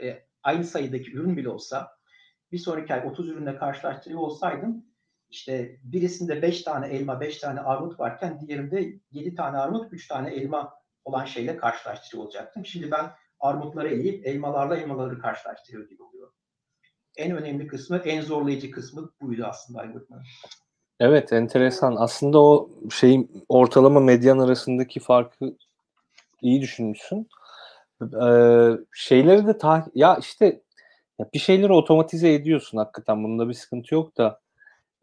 [0.02, 1.90] e, aynı sayıdaki ürün bile olsa
[2.52, 4.88] bir sonraki ay 30 ürünle karşılaştırıyor olsaydım
[5.30, 10.34] işte birisinde 5 tane elma, 5 tane armut varken diğerinde 7 tane armut, 3 tane
[10.34, 12.66] elma olan şeyle karşılaştırıyor olacaktım.
[12.66, 16.17] Şimdi ben armutları eleyip elmalarla elmaları karşılaştırıyor gibi oluyor.
[17.18, 20.22] En önemli kısmı, en zorlayıcı kısmı buydu aslında algoritmanın.
[21.00, 21.96] Evet, enteresan.
[21.96, 25.56] Aslında o şeyin ortalama medyan arasındaki farkı
[26.42, 27.28] iyi düşünmüşsün.
[28.02, 30.62] Ee, şeyleri de ta ya işte
[31.18, 33.24] ya bir şeyleri otomatize ediyorsun hakikaten.
[33.24, 34.40] Bunda bir sıkıntı yok da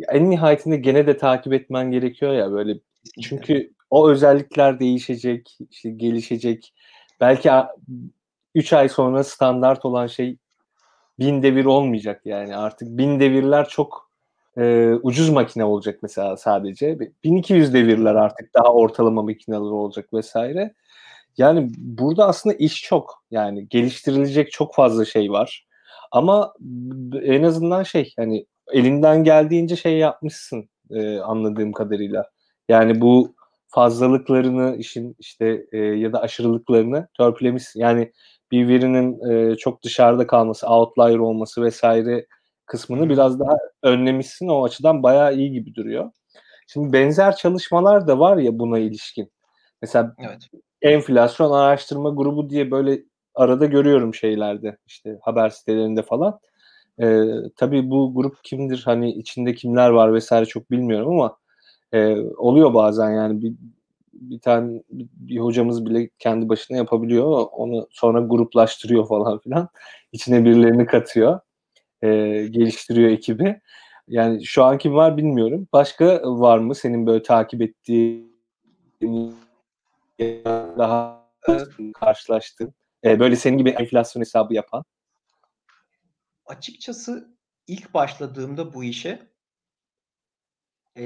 [0.10, 2.80] en nihayetinde gene de takip etmen gerekiyor ya böyle.
[3.22, 6.74] Çünkü o özellikler değişecek, işte gelişecek.
[7.20, 7.50] Belki
[8.56, 10.38] 3 ay sonra standart olan şey
[11.20, 12.56] bin devir olmayacak yani.
[12.56, 14.12] Artık bin devirler çok
[14.58, 16.98] e, ucuz makine olacak mesela sadece.
[17.24, 20.74] 1200 devirler artık daha ortalama makineler olacak vesaire.
[21.38, 23.24] Yani burada aslında iş çok.
[23.32, 25.68] Yani geliştirilecek çok fazla şey var.
[26.12, 26.54] Ama
[27.24, 32.30] en azından şey hani elinden geldiğince şey yapmışsın e, anladığım kadarıyla.
[32.70, 33.36] Yani bu
[33.68, 37.80] fazlalıklarını işin işte e, ya da aşırılıklarını törpülemişsin.
[37.80, 38.12] Yani
[38.52, 42.26] bir verinin e, çok dışarıda kalması, outlier olması vesaire
[42.66, 44.48] kısmını biraz daha önlemişsin.
[44.48, 46.12] O açıdan bayağı iyi gibi duruyor.
[46.68, 49.32] Şimdi benzer çalışmalar da var ya buna ilişkin.
[49.82, 50.50] Mesela evet.
[50.82, 53.02] enflasyon araştırma grubu diye böyle
[53.36, 56.40] arada görüyorum şeylerde işte haber sitelerinde falan.
[57.02, 61.38] E, tabii bu grup kimdir hani içinde kimler var vesaire çok bilmiyorum ama
[61.94, 63.54] e, oluyor bazen yani bir,
[64.16, 67.48] bir tane bir hocamız bile kendi başına yapabiliyor.
[67.52, 69.70] Onu sonra gruplaştırıyor falan filan.
[70.12, 71.40] İçine birilerini katıyor.
[72.02, 72.08] E,
[72.52, 73.62] geliştiriyor ekibi.
[74.08, 75.68] Yani şu an kim var bilmiyorum.
[75.74, 78.36] Başka var mı senin böyle takip ettiğin
[80.78, 81.26] daha
[81.94, 82.74] karşılaştın?
[83.04, 84.84] E, böyle senin gibi enflasyon hesabı yapan?
[86.46, 87.36] Açıkçası
[87.68, 89.28] ilk başladığımda bu işe
[90.98, 91.06] e,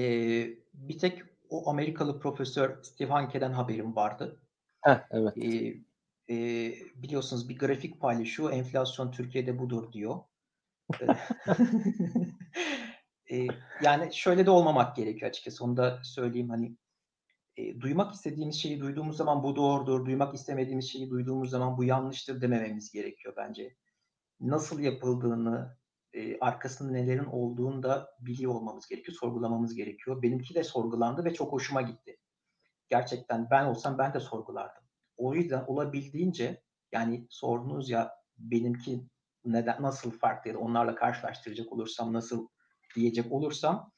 [0.74, 4.40] bir tek o Amerikalı profesör Steve Hanke'den haberim vardı.
[4.82, 5.38] Heh, evet.
[5.38, 5.74] E,
[6.30, 8.52] e, biliyorsunuz bir grafik paylaşıyor.
[8.52, 10.20] Enflasyon Türkiye'de budur diyor.
[13.32, 13.48] e,
[13.84, 15.64] yani şöyle de olmamak gerekiyor açıkçası.
[15.64, 16.78] Onu da söyleyeyim hani
[17.58, 22.42] e, duymak istediğimiz şeyi duyduğumuz zaman bu doğrudur, duymak istemediğimiz şeyi duyduğumuz zaman bu yanlıştır
[22.42, 23.76] demememiz gerekiyor bence.
[24.40, 25.78] Nasıl yapıldığını,
[26.14, 30.22] e, arkasında nelerin olduğunu da biliyor olmamız gerekiyor, sorgulamamız gerekiyor.
[30.22, 32.18] Benimki de sorgulandı ve çok hoşuma gitti.
[32.88, 34.84] Gerçekten ben olsam ben de sorgulardım.
[35.18, 39.04] O yüzden olabildiğince yani sordunuz ya benimki
[39.46, 42.48] neden nasıl farklı ya da onlarla karşılaştıracak olursam nasıl
[42.96, 43.92] diyecek olursam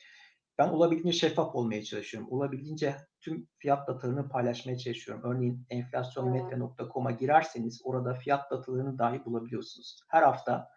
[0.57, 2.31] ben olabildiğince şeffaf olmaya çalışıyorum.
[2.31, 5.31] Olabildiğince tüm fiyat datalarını paylaşmaya çalışıyorum.
[5.31, 9.99] Örneğin enflasyonmetre.com'a girerseniz orada fiyat datalarını dahi bulabiliyorsunuz.
[10.07, 10.69] Her hafta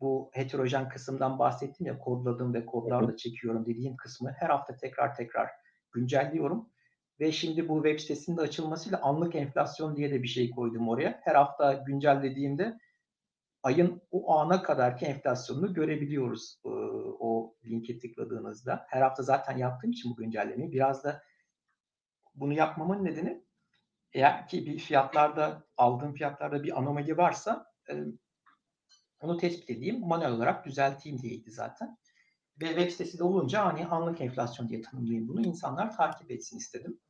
[0.00, 5.50] bu heterojen kısımdan bahsettim ya kodladım ve kodlarla çekiyorum dediğim kısmı her hafta tekrar tekrar
[5.92, 6.70] güncelliyorum.
[7.20, 11.20] Ve şimdi bu web sitesinin açılmasıyla anlık enflasyon diye de bir şey koydum oraya.
[11.24, 12.78] Her hafta güncellediğimde
[13.62, 16.68] ayın o ana kadarki enflasyonunu görebiliyoruz e,
[17.18, 18.86] o linki tıkladığınızda.
[18.88, 21.22] Her hafta zaten yaptığım için bu güncellemeyi biraz da
[22.34, 23.44] bunu yapmamın nedeni
[24.12, 27.94] eğer ki bir fiyatlarda aldığım fiyatlarda bir anomali varsa e,
[29.20, 31.98] onu tespit edeyim, manuel olarak düzelteyim diyeydi zaten.
[32.62, 35.46] Ve web sitesi de olunca hani anlık enflasyon diye tanımlayayım bunu.
[35.46, 37.00] insanlar takip etsin istedim.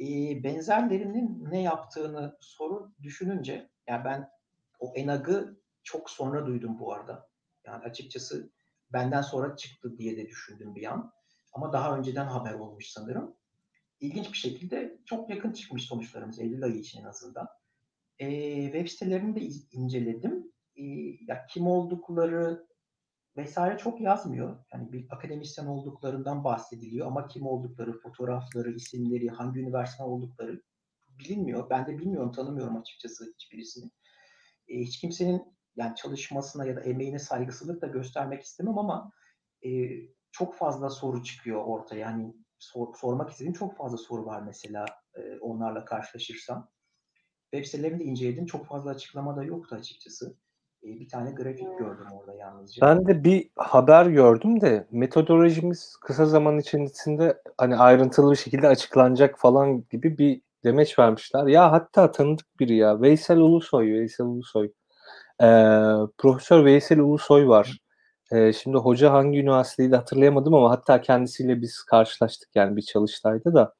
[0.00, 0.04] E,
[0.44, 4.28] benzerlerinin ne yaptığını soru düşününce, yani ben
[4.78, 7.28] o enagı çok sonra duydum bu arada.
[7.64, 8.50] Yani açıkçası
[8.92, 11.12] benden sonra çıktı diye de düşündüm bir an.
[11.52, 13.36] Ama daha önceden haber olmuş sanırım.
[14.00, 17.48] İlginç bir şekilde çok yakın çıkmış sonuçlarımız Eylül ayı için en azından.
[18.18, 18.28] E,
[18.64, 19.40] web sitelerini de
[19.72, 20.49] inceledim.
[20.76, 20.82] E,
[21.28, 22.66] ya kim oldukları
[23.36, 24.64] vesaire çok yazmıyor.
[24.72, 30.62] Yani bir akademisyen olduklarından bahsediliyor ama kim oldukları, fotoğrafları, isimleri, hangi üniversite oldukları
[31.08, 31.70] bilinmiyor.
[31.70, 33.90] Ben de bilmiyorum, tanımıyorum açıkçası hiçbirisini.
[34.68, 35.42] E, hiç kimsenin
[35.76, 39.12] yani çalışmasına ya da emeğine saygısızlık da göstermek istemem ama
[39.66, 39.70] e,
[40.32, 42.00] çok fazla soru çıkıyor ortaya.
[42.00, 46.70] Yani sor, sormak istediğim çok fazla soru var mesela e, onlarla karşılaşırsam.
[47.52, 48.46] Web sitelerini de inceledim.
[48.46, 50.36] Çok fazla açıklama da yoktu açıkçası.
[50.82, 52.86] E, bir tane grafik gördüm orada yalnızca.
[52.86, 59.38] Ben de bir haber gördüm de metodolojimiz kısa zaman içerisinde hani ayrıntılı bir şekilde açıklanacak
[59.38, 61.46] falan gibi bir demeç vermişler.
[61.46, 63.00] Ya hatta tanıdık biri ya.
[63.00, 64.66] Veysel Ulusoy, Veysel Ulusoy.
[65.42, 65.46] Ee,
[66.18, 67.78] Profesör Veysel Ulusoy var.
[68.32, 73.74] Ee, şimdi hoca hangi üniversiteydi hatırlayamadım ama hatta kendisiyle biz karşılaştık yani bir çalıştayda da.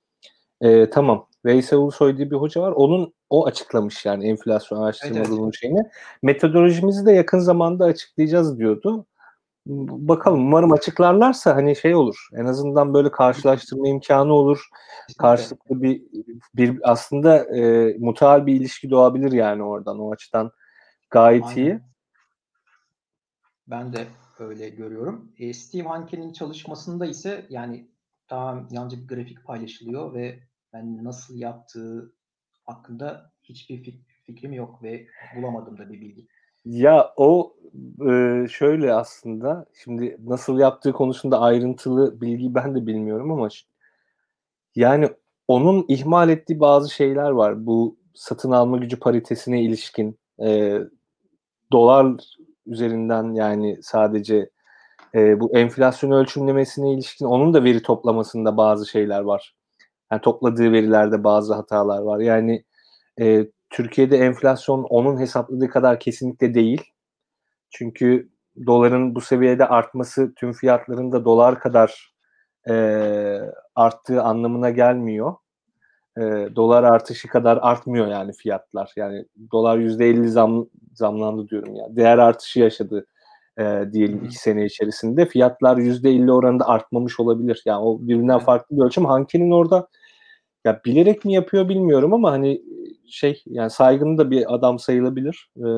[0.62, 1.26] Ee, tamam.
[1.44, 2.72] Veysel Ulusoy diye bir hoca var.
[2.72, 5.80] Onun o açıklamış yani enflasyon araştırmalarının evet, şeyini.
[6.22, 9.06] Metodolojimizi de yakın zamanda açıklayacağız diyordu.
[9.66, 12.28] Bakalım umarım açıklarlarsa hani şey olur.
[12.34, 14.68] En azından böyle karşılaştırma imkanı olur.
[15.18, 16.02] Karşılıklı bir
[16.54, 20.50] bir aslında e, mutual bir ilişki doğabilir yani oradan o açıdan
[21.10, 21.56] gayet Aynen.
[21.56, 21.80] iyi.
[23.66, 24.06] Ben de
[24.38, 25.32] öyle görüyorum.
[25.38, 27.90] E, Steve Hanke'nin çalışmasında ise yani
[28.30, 32.12] daha yalnızca bir grafik paylaşılıyor ve ben nasıl yaptığı
[32.64, 35.06] hakkında hiçbir fikrim yok ve
[35.36, 36.26] bulamadım da bir bilgi.
[36.64, 37.56] Ya o
[38.10, 43.48] e, şöyle aslında şimdi nasıl yaptığı konusunda ayrıntılı bilgi ben de bilmiyorum ama
[44.74, 45.08] yani
[45.48, 47.66] onun ihmal ettiği bazı şeyler var.
[47.66, 50.78] Bu satın alma gücü paritesine ilişkin e,
[51.72, 52.16] dolar
[52.66, 54.50] üzerinden yani sadece
[55.14, 59.54] e, bu enflasyon ölçümlemesine ilişkin onun da veri toplamasında bazı şeyler var.
[60.12, 62.18] Yani topladığı verilerde bazı hatalar var.
[62.20, 62.64] Yani
[63.20, 66.82] e, Türkiye'de enflasyon onun hesapladığı kadar kesinlikle değil.
[67.70, 68.28] Çünkü
[68.66, 72.14] doların bu seviyede artması tüm fiyatların da dolar kadar
[72.68, 72.74] e,
[73.74, 75.34] arttığı anlamına gelmiyor.
[76.18, 76.22] E,
[76.56, 78.92] dolar artışı kadar artmıyor yani fiyatlar.
[78.96, 81.96] Yani dolar %50 zam, zamlandı diyorum ya.
[81.96, 83.06] Değer artışı yaşadı
[83.58, 85.26] e, diyelim iki sene içerisinde.
[85.26, 87.62] Fiyatlar %50 oranında artmamış olabilir.
[87.66, 89.04] Yani o birbirinden farklı bir ölçüm.
[89.04, 89.88] Hanki'nin orada
[90.64, 92.62] ya bilerek mi yapıyor bilmiyorum ama hani
[93.08, 95.50] şey yani saygın da bir adam sayılabilir.
[95.56, 95.68] E,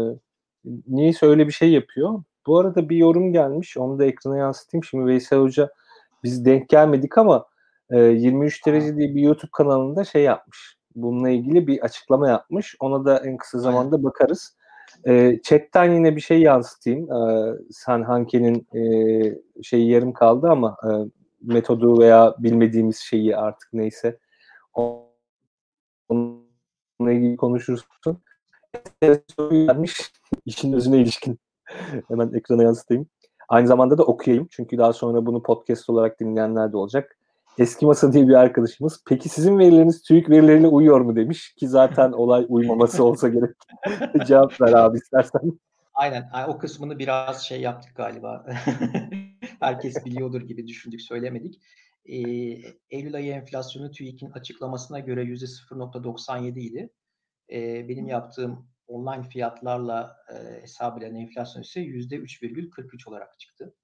[0.89, 2.23] niyeyse öyle bir şey yapıyor.
[2.47, 3.77] Bu arada bir yorum gelmiş.
[3.77, 4.85] Onu da ekrana yansıtayım.
[4.85, 5.71] Şimdi Veysel Hoca
[6.25, 7.47] biz denk gelmedik ama
[7.91, 10.77] e, 23 derece diye bir YouTube kanalında şey yapmış.
[10.95, 12.77] Bununla ilgili bir açıklama yapmış.
[12.81, 14.57] Ona da en kısa zamanda bakarız.
[15.07, 17.13] E, chatten yine bir şey yansıtayım.
[17.13, 18.83] E, San Hanke'nin e,
[19.63, 20.91] şeyi yarım kaldı ama e,
[21.43, 24.19] metodu veya bilmediğimiz şeyi artık neyse
[24.75, 26.43] onunla
[27.13, 28.19] ilgili konuşursun.
[29.41, 30.13] Gelmiş
[30.47, 31.39] işin özüne ilişkin.
[32.09, 33.07] Hemen ekrana yansıtayım.
[33.49, 34.49] Aynı zamanda da okuyayım.
[34.51, 37.19] Çünkü daha sonra bunu podcast olarak dinleyenler de olacak.
[37.59, 39.03] Eski Masa diye bir arkadaşımız.
[39.09, 43.57] Peki sizin verileriniz TÜİK verileriyle uyuyor mu demiş ki zaten olay uymaması olsa gerek.
[44.27, 45.41] Cevap ver abi istersen.
[45.95, 46.31] Aynen.
[46.49, 48.47] O kısmını biraz şey yaptık galiba.
[49.61, 51.61] Herkes biliyordur gibi düşündük, söylemedik.
[52.07, 52.19] Ee,
[52.91, 56.91] Eylül ayı enflasyonu TÜİK'in açıklamasına göre %0.97 idi.
[57.53, 63.75] Ee, benim yaptığım online fiyatlarla e, hesap edilen enflasyon ise %3,43 olarak çıktı.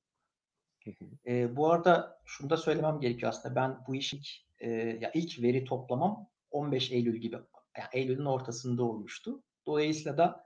[1.26, 3.54] E, bu arada şunu da söylemem gerekiyor aslında.
[3.54, 4.20] Ben bu işin
[4.58, 7.36] e, ya ilk veri toplamam 15 Eylül gibi.
[7.76, 9.42] Yani Eylül'ün ortasında olmuştu.
[9.66, 10.44] Dolayısıyla da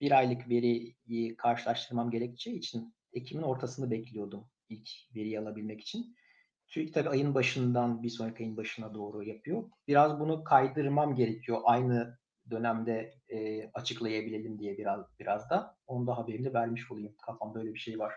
[0.00, 6.16] bir aylık veriyi karşılaştırmam gerekeceği için Ekim'in ortasını bekliyordum ilk veriyi alabilmek için.
[6.68, 9.64] TÜİK tabii ayın başından bir sonraki ayın başına doğru yapıyor.
[9.88, 12.18] Biraz bunu kaydırmam gerekiyor aynı
[12.50, 17.14] dönemde e, açıklayabilelim diye biraz biraz da onu da haberini vermiş olayım.
[17.26, 18.12] Kafamda öyle bir şey var.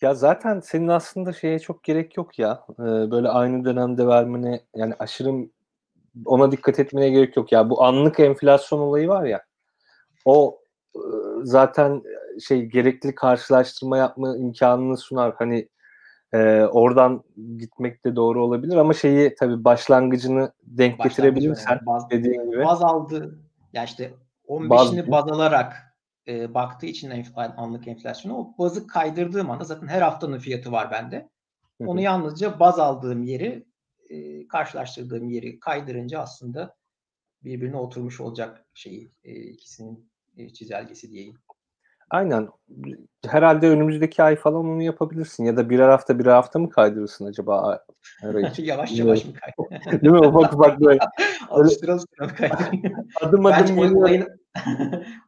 [0.00, 2.64] Ya zaten senin aslında şeye çok gerek yok ya.
[2.70, 5.48] Ee, böyle aynı dönemde vermene yani aşırı
[6.24, 7.70] ona dikkat etmene gerek yok ya.
[7.70, 9.44] Bu anlık enflasyon olayı var ya.
[10.24, 10.60] O
[10.96, 11.00] e,
[11.42, 12.02] zaten
[12.40, 15.34] şey gerekli karşılaştırma yapma imkanını sunar.
[15.38, 15.68] Hani
[16.36, 17.24] e, oradan
[17.58, 22.64] gitmek de doğru olabilir ama şeyi tabii başlangıcını denk getirebilirsen baz, dediğin gibi.
[22.64, 23.38] Baz aldı.
[23.72, 24.14] Ya işte
[24.48, 25.96] 15'ini baz, baz alarak
[26.28, 30.90] e, baktığı için enf- anlık enflasyonu o bazı kaydırdığım anda zaten her haftanın fiyatı var
[30.90, 31.28] bende.
[31.80, 33.66] Onu yalnızca baz aldığım yeri
[34.10, 36.76] e, karşılaştırdığım yeri kaydırınca aslında
[37.44, 41.34] birbirine oturmuş olacak şeyi e, ikisinin e, çizelgesi diyeyim.
[42.10, 42.48] Aynen.
[43.26, 45.44] Herhalde önümüzdeki ay falan onu yapabilirsin.
[45.44, 47.84] Ya da birer hafta birer hafta mı kaydırırsın acaba?
[48.58, 50.00] yavaş yavaş mı kaydırırsın?
[50.02, 50.26] Değil mi?
[50.26, 50.98] Ufak ufak böyle.
[51.50, 52.18] alıştır alıştır
[53.20, 54.28] adım adım Bence olayın,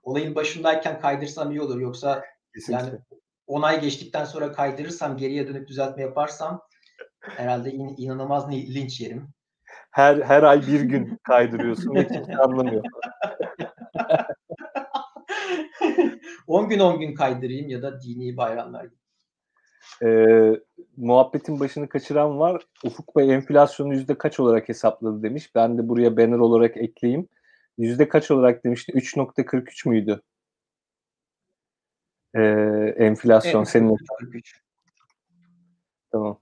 [0.02, 1.80] olayın başındayken kaydırsam iyi olur.
[1.80, 2.24] Yoksa
[2.54, 2.86] Kesinlikle.
[2.86, 2.98] yani
[3.46, 6.62] 10 ay geçtikten sonra kaydırırsam geriye dönüp düzeltme yaparsam
[7.20, 9.28] herhalde in, inanılmaz linç yerim.
[9.90, 12.84] Her her ay bir gün kaydırıyorsun ve kimse anlamıyor.
[16.48, 18.98] 10 gün 10 gün kaydırayım ya da dini bayramlar gibi.
[20.02, 20.60] Ee,
[20.96, 22.62] muhabbetin başını kaçıran var.
[22.84, 25.54] Ufuk Bey enflasyonu yüzde kaç olarak hesapladı demiş.
[25.54, 27.28] Ben de buraya banner olarak ekleyeyim.
[27.78, 28.92] Yüzde kaç olarak demişti?
[28.92, 30.22] 3.43 müydü?
[32.34, 32.40] Ee,
[32.96, 33.96] enflasyon evet, senin.
[34.18, 34.60] 43.
[36.12, 36.38] Tamam.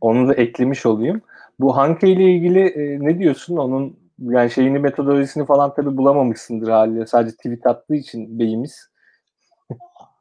[0.00, 1.22] Onu da eklemiş olayım.
[1.60, 3.56] Bu Hanke ile ilgili e, ne diyorsun?
[3.56, 7.06] Onun yani şeyini metodolojisini falan tabi bulamamışsındır haliyle.
[7.06, 8.93] Sadece tweet attığı için beyimiz.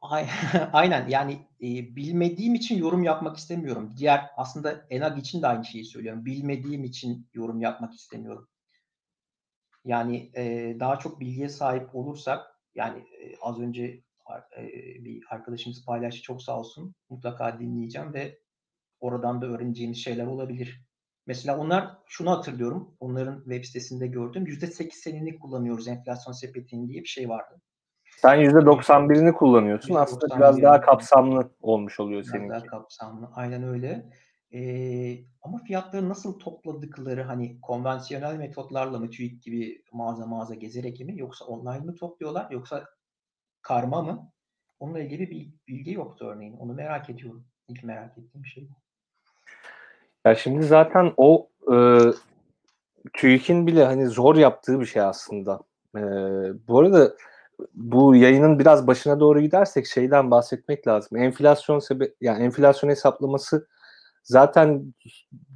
[0.74, 3.94] Aynen yani e, bilmediğim için yorum yapmak istemiyorum.
[3.98, 6.26] Diğer aslında Enag için de aynı şeyi söylüyorum.
[6.26, 8.48] Bilmediğim için yorum yapmak istemiyorum.
[9.86, 12.46] Yani e, daha çok bilgiye sahip olursak
[12.76, 13.84] yani e, az önce
[14.58, 14.64] e,
[15.06, 16.96] bir arkadaşımız paylaştı çok sağ olsun.
[17.10, 18.40] Mutlaka dinleyeceğim ve
[19.00, 20.86] oradan da öğreneceğimiz şeyler olabilir.
[21.28, 22.98] Mesela onlar şunu hatırlıyorum.
[23.00, 24.46] Onların web sitesinde gördüm.
[24.48, 27.62] %8 senini kullanıyoruz enflasyon sepetinin diye bir şey vardı.
[28.24, 29.94] Sen %91'ini kullanıyorsun.
[29.94, 32.26] %91 Aslında biraz daha kapsamlı olmuş oluyor.
[32.34, 33.30] Biraz daha kapsamlı.
[33.36, 34.06] Aynen öyle.
[34.54, 41.20] Ee, ama fiyatları nasıl topladıkları hani konvansiyonel metotlarla mı TÜİK gibi mağaza mağaza gezerek mi
[41.20, 42.86] yoksa online mı topluyorlar yoksa
[43.62, 44.32] karma mı?
[44.80, 46.58] Onunla ilgili bir bilgi yoktu örneğin.
[46.58, 47.46] Onu merak ediyorum.
[47.68, 48.74] İlk merak ettiğim şey bu.
[50.30, 52.00] Ya şimdi zaten o e,
[53.14, 55.60] TÜİK'in bile hani zor yaptığı bir şey aslında.
[55.96, 56.02] E,
[56.68, 57.14] bu arada
[57.74, 61.18] bu yayının biraz başına doğru gidersek şeyden bahsetmek lazım.
[61.18, 63.68] Enflasyon sebe yani enflasyon hesaplaması
[64.24, 64.94] zaten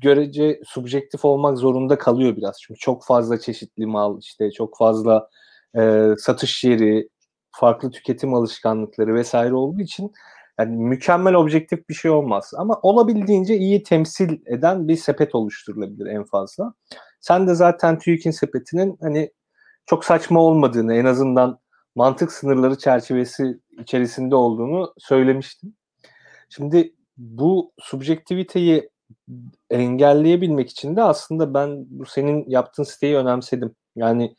[0.01, 2.61] görece subjektif olmak zorunda kalıyor biraz.
[2.61, 5.29] Çünkü çok fazla çeşitli mal işte çok fazla
[5.77, 7.09] e, satış yeri,
[7.51, 10.11] farklı tüketim alışkanlıkları vesaire olduğu için
[10.59, 12.51] yani mükemmel objektif bir şey olmaz.
[12.57, 16.73] Ama olabildiğince iyi temsil eden bir sepet oluşturulabilir en fazla.
[17.21, 19.31] Sen de zaten TÜİK'in sepetinin hani
[19.85, 21.59] çok saçma olmadığını en azından
[21.97, 25.77] mantık sınırları çerçevesi içerisinde olduğunu söylemiştin.
[26.49, 28.89] Şimdi bu subjektiviteyi
[29.69, 33.75] engelleyebilmek için de aslında ben bu senin yaptığın siteyi önemsedim.
[33.95, 34.35] Yani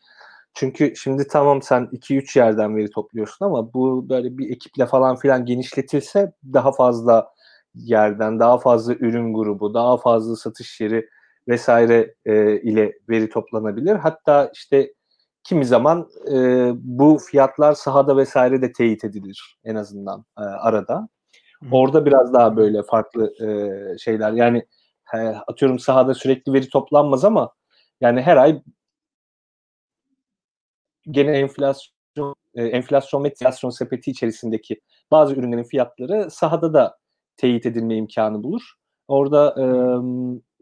[0.54, 5.44] çünkü şimdi tamam sen 2-3 yerden veri topluyorsun ama bu böyle bir ekiple falan filan
[5.44, 7.28] genişletilse daha fazla
[7.74, 11.08] yerden, daha fazla ürün grubu, daha fazla satış yeri
[11.48, 13.96] vesaire e, ile veri toplanabilir.
[13.96, 14.92] Hatta işte
[15.48, 21.08] kimi zaman e, bu fiyatlar sahada vesaire de teyit edilir en azından e, arada.
[21.72, 24.66] Orada biraz daha böyle farklı e, şeyler yani
[25.14, 27.52] e, atıyorum sahada sürekli veri toplanmaz ama
[28.00, 28.62] yani her ay
[31.10, 34.80] gene enflasyon e, enflasyon ve enflasyon sepeti içerisindeki
[35.10, 36.98] bazı ürünlerin fiyatları sahada da
[37.36, 38.62] teyit edilme imkanı bulur.
[39.08, 39.64] Orada e,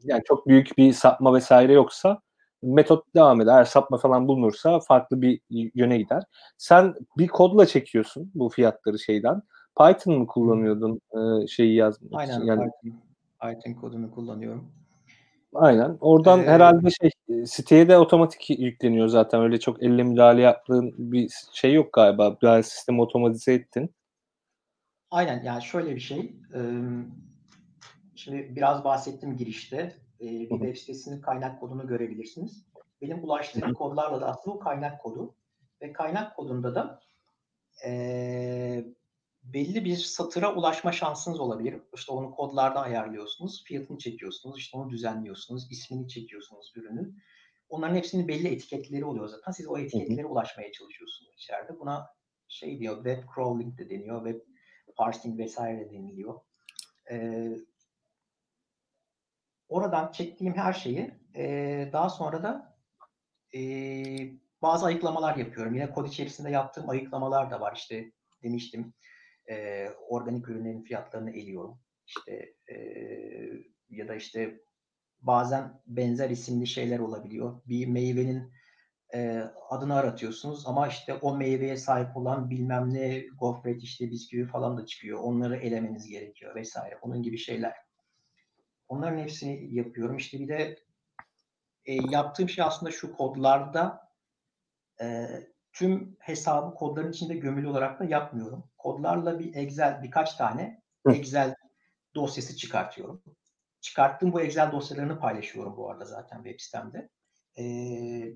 [0.02, 2.20] yani çok büyük bir sapma vesaire yoksa
[2.62, 3.64] metot devam eder.
[3.64, 6.22] Sapma falan bulunursa farklı bir yöne gider.
[6.58, 9.42] Sen bir kodla çekiyorsun bu fiyatları şeyden.
[9.78, 12.46] Python mı kullanıyordun e, şeyi yazmak Aynen, için?
[12.46, 13.00] Yani, Python,
[13.40, 14.72] Python kodunu kullanıyorum.
[15.54, 15.96] Aynen.
[16.00, 17.10] Oradan ee, herhalde şey
[17.46, 19.40] siteye de otomatik yükleniyor zaten.
[19.40, 22.36] Öyle çok elle müdahale yaptığın bir şey yok galiba.
[22.42, 23.94] Daha sistemi otomatize ettin.
[25.10, 25.42] Aynen.
[25.42, 26.36] Yani şöyle bir şey.
[28.14, 29.96] Şimdi biraz bahsettim girişte.
[30.20, 32.64] Bir web sitesinin kaynak kodunu görebilirsiniz.
[33.02, 35.34] Benim ulaştığım kodlarla da aslında o kaynak kodu.
[35.82, 37.00] Ve kaynak kodunda da
[39.44, 41.80] belli bir satıra ulaşma şansınız olabilir.
[41.94, 47.18] İşte onu kodlarda ayarlıyorsunuz, fiyatını çekiyorsunuz, işte onu düzenliyorsunuz, ismini çekiyorsunuz ürünün.
[47.68, 49.52] Onların hepsinin belli etiketleri oluyor zaten.
[49.52, 51.80] Siz o etiketlere ulaşmaya çalışıyorsunuz içeride.
[51.80, 52.06] Buna
[52.48, 54.40] şey diyor, web crawling de deniyor, web
[54.96, 56.40] parsing vesaire deniliyor.
[57.10, 57.56] Ee,
[59.68, 62.78] oradan çektiğim her şeyi e, daha sonra da
[63.54, 63.60] e,
[64.62, 65.74] bazı ayıklamalar yapıyorum.
[65.74, 67.76] Yine kod içerisinde yaptığım ayıklamalar da var.
[67.76, 68.12] İşte
[68.42, 68.94] demiştim
[69.50, 71.78] e, organik ürünlerin fiyatlarını eliyorum.
[72.06, 72.76] İşte e,
[73.90, 74.60] ya da işte
[75.20, 77.60] bazen benzer isimli şeyler olabiliyor.
[77.66, 78.52] Bir meyvenin
[79.14, 84.78] e, adını aratıyorsunuz ama işte o meyveye sahip olan bilmem ne gofret işte bisküvi falan
[84.78, 85.20] da çıkıyor.
[85.20, 86.98] Onları elemeniz gerekiyor vesaire.
[87.02, 87.85] Onun gibi şeyler.
[88.88, 90.16] Onların hepsini yapıyorum.
[90.16, 90.78] İşte bir de
[91.84, 94.08] e, yaptığım şey aslında şu kodlarda
[95.00, 95.26] e,
[95.72, 98.70] tüm hesabı kodların içinde gömülü olarak da yapmıyorum.
[98.78, 101.54] Kodlarla bir Excel birkaç tane Excel
[102.14, 103.22] dosyası çıkartıyorum.
[103.80, 107.08] Çıkarttığım bu Excel dosyalarını paylaşıyorum bu arada zaten web sitemde.
[107.58, 108.34] Ee,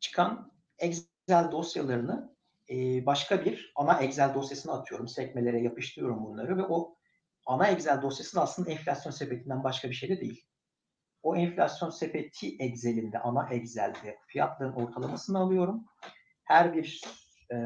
[0.00, 2.36] çıkan Excel dosyalarını
[2.70, 5.08] e, başka bir ana Excel dosyasına atıyorum.
[5.08, 6.97] Sekmelere yapıştırıyorum bunları ve o
[7.48, 10.44] ana Excel dosyası da aslında enflasyon sepetinden başka bir şey de değil.
[11.22, 15.84] O enflasyon sepeti Excel'inde, ana Excel'de fiyatların ortalamasını alıyorum.
[16.44, 17.02] Her bir
[17.52, 17.56] e,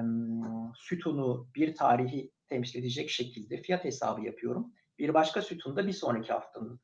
[0.74, 4.72] sütunu bir tarihi temsil edecek şekilde fiyat hesabı yapıyorum.
[4.98, 6.80] Bir başka sütunda bir sonraki haftanın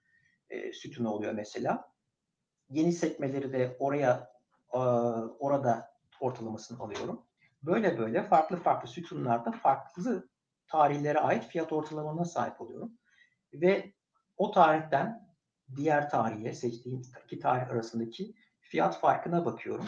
[0.51, 1.93] e, sütunu oluyor mesela.
[2.71, 4.31] Yeni sekmeleri de oraya
[4.75, 4.79] e,
[5.39, 5.91] orada
[6.21, 7.23] ortalamasını alıyorum.
[7.63, 10.29] Böyle böyle farklı farklı sütunlarda farklı
[10.69, 12.93] tarihlere ait fiyat ortalamalarına sahip oluyorum.
[13.53, 13.93] Ve
[14.37, 15.29] o tarihten
[15.77, 19.85] diğer tarihe seçtiğim iki tarih arasındaki fiyat farkına bakıyorum.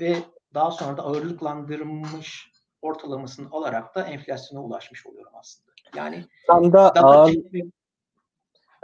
[0.00, 0.16] Ve
[0.54, 2.52] daha sonra da ağırlıklandırılmış
[2.82, 5.72] ortalamasını alarak da enflasyona ulaşmış oluyorum aslında.
[5.96, 7.34] Yani tam da ağır,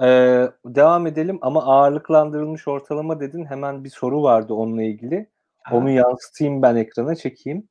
[0.02, 3.44] ee, devam edelim ama ağırlıklandırılmış ortalama dedin.
[3.44, 5.30] Hemen bir soru vardı onunla ilgili.
[5.62, 5.76] Ha.
[5.76, 7.68] Onu yansıtayım ben ekrana çekeyim.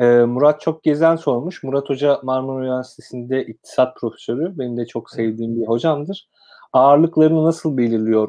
[0.00, 1.62] Ee, Murat Çok Gezen sormuş.
[1.62, 4.58] Murat Hoca Marmara Üniversitesi'nde iktisat profesörü.
[4.58, 6.28] Benim de çok sevdiğim bir hocamdır.
[6.72, 8.28] Ağırlıklarını nasıl belirliyor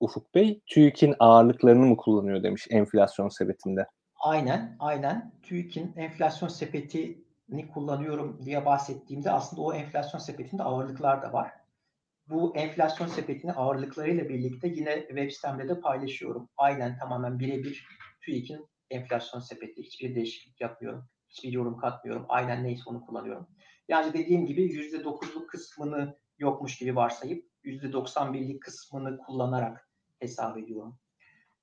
[0.00, 0.60] Ufuk Bey?
[0.66, 3.86] TÜİK'in ağırlıklarını mı kullanıyor demiş enflasyon sepetinde.
[4.20, 5.32] Aynen, aynen.
[5.42, 11.50] TÜİK'in enflasyon sepetini kullanıyorum diye bahsettiğimde aslında o enflasyon sepetinde ağırlıklar da var.
[12.28, 16.48] Bu enflasyon sepetini ağırlıklarıyla birlikte yine web sitemde de paylaşıyorum.
[16.56, 17.86] Aynen tamamen birebir
[18.20, 19.82] TÜİK'in enflasyon sepeti.
[19.82, 21.04] Hiçbir değişiklik yapmıyorum.
[21.28, 22.26] Hiçbir yorum katmıyorum.
[22.28, 23.46] Aynen neyse onu kullanıyorum.
[23.88, 29.88] Yani dediğim gibi %9'luk kısmını yokmuş gibi varsayıp %91'lik kısmını kullanarak
[30.18, 30.98] hesap ediyorum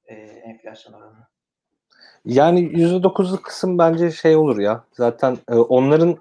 [0.06, 1.28] e, enflasyon oranını.
[2.26, 4.84] Yani %9'luk kısım bence şey olur ya.
[4.92, 6.18] Zaten e, onların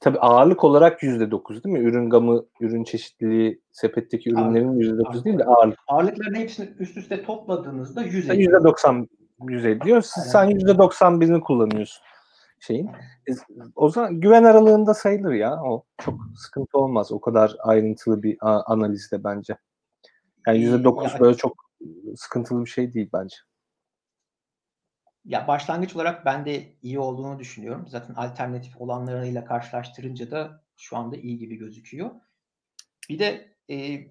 [0.00, 1.88] tabii ağırlık olarak %9 değil mi?
[1.88, 5.78] Ürün gamı, ürün çeşitliliği, sepetteki ürünlerin %9 değil de ağırlık.
[5.88, 8.64] Ağırlıkların hepsini üst üste topladığınızda %100 ediyor.
[8.64, 9.08] %90
[9.40, 10.02] 100 ediyor.
[10.02, 12.02] Sen %91'ini kullanıyorsun
[12.60, 12.86] şeyin.
[13.28, 13.32] E,
[13.76, 15.62] o zaman güven aralığında sayılır ya.
[15.62, 17.12] O çok sıkıntı olmaz.
[17.12, 19.58] O kadar ayrıntılı bir analizde bence.
[20.46, 21.64] Yani %9 böyle çok
[22.16, 23.36] sıkıntılı bir şey değil bence.
[25.24, 27.88] Ya başlangıç olarak ben de iyi olduğunu düşünüyorum.
[27.88, 32.10] Zaten alternatif olanlarıyla karşılaştırınca da şu anda iyi gibi gözüküyor.
[33.08, 34.06] Bir de e,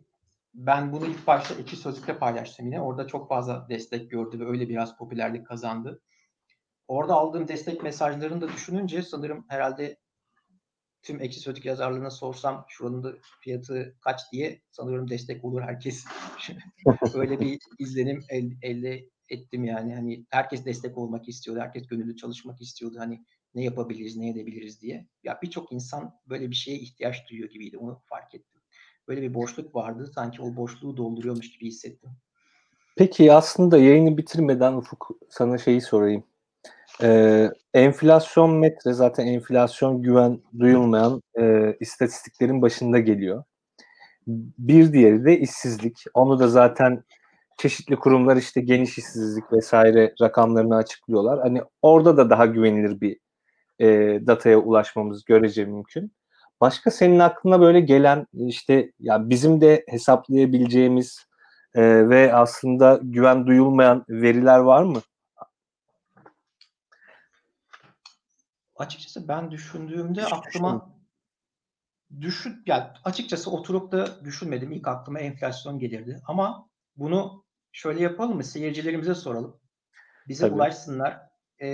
[0.57, 2.81] ben bunu ilk başta iki sözlükte paylaştım yine.
[2.81, 6.01] Orada çok fazla destek gördü ve öyle biraz popülerlik kazandı.
[6.87, 9.97] Orada aldığım destek mesajlarını da düşününce sanırım herhalde
[11.01, 16.05] tüm ekşi sözlük yazarlarına sorsam şuranın da fiyatı kaç diye sanıyorum destek olur herkes.
[17.13, 19.95] öyle bir izlenim el, elde ettim yani.
[19.95, 21.61] Hani herkes destek olmak istiyordu.
[21.61, 22.95] Herkes gönüllü çalışmak istiyordu.
[22.99, 25.07] Hani ne yapabiliriz, ne edebiliriz diye.
[25.23, 27.77] Ya birçok insan böyle bir şeye ihtiyaç duyuyor gibiydi.
[27.77, 28.56] Onu fark ettim.
[29.07, 30.11] Böyle bir boşluk vardı.
[30.15, 32.11] Sanki o boşluğu dolduruyormuş gibi hissettim.
[32.97, 36.23] Peki aslında yayını bitirmeden Ufuk sana şeyi sorayım.
[37.03, 43.43] Ee, enflasyon metre zaten enflasyon güven duyulmayan e, istatistiklerin başında geliyor.
[44.57, 46.03] Bir diğeri de işsizlik.
[46.13, 47.03] Onu da zaten
[47.57, 51.39] çeşitli kurumlar işte geniş işsizlik vesaire rakamlarını açıklıyorlar.
[51.39, 53.19] Hani orada da daha güvenilir bir
[53.79, 53.87] e,
[54.27, 56.11] dataya ulaşmamız görece mümkün.
[56.61, 61.25] Başka senin aklına böyle gelen işte ya bizim de hesaplayabileceğimiz
[61.75, 65.01] e, ve aslında güven duyulmayan veriler var mı?
[68.75, 70.97] Açıkçası ben düşündüğümde Hiç aklıma
[72.21, 74.71] düşün yani açıkçası oturup da düşünmedim.
[74.71, 76.21] İlk aklıma enflasyon gelirdi.
[76.27, 78.43] Ama bunu şöyle yapalım mı?
[78.43, 79.59] Seyircilerimize soralım.
[80.27, 80.55] Bize Tabii.
[80.55, 81.19] ulaşsınlar.
[81.61, 81.67] Ee,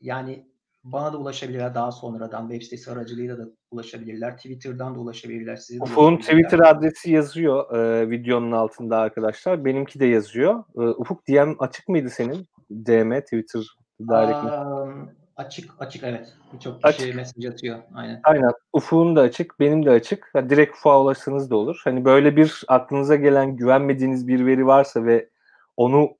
[0.00, 0.51] yani
[0.84, 2.48] bana da ulaşabilirler daha sonradan.
[2.48, 4.36] Web sitesi aracılığıyla da ulaşabilirler.
[4.36, 5.56] Twitter'dan da ulaşabilirler.
[5.56, 9.64] Size de Ufuk'un Twitter adresi yazıyor e, videonun altında arkadaşlar.
[9.64, 10.64] Benimki de yazıyor.
[10.76, 12.48] E, Ufuk DM açık mıydı senin?
[12.70, 13.62] DM, Twitter
[14.00, 16.34] direct um, Açık, açık evet.
[16.52, 17.14] Birçok kişi açık.
[17.14, 17.78] mesaj atıyor.
[17.94, 18.20] Aynen.
[18.24, 18.52] Aynen.
[18.72, 20.30] Ufuk'un da açık, benim de açık.
[20.34, 21.80] Yani direkt Ufuk'a ulaşsanız da olur.
[21.84, 25.28] Hani böyle bir aklınıza gelen güvenmediğiniz bir veri varsa ve
[25.76, 26.10] onu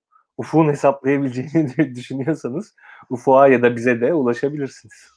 [0.43, 2.75] Ufuk'un hesaplayabileceğini düşünüyorsanız
[3.11, 5.11] Ufuk'a ya da bize de ulaşabilirsiniz.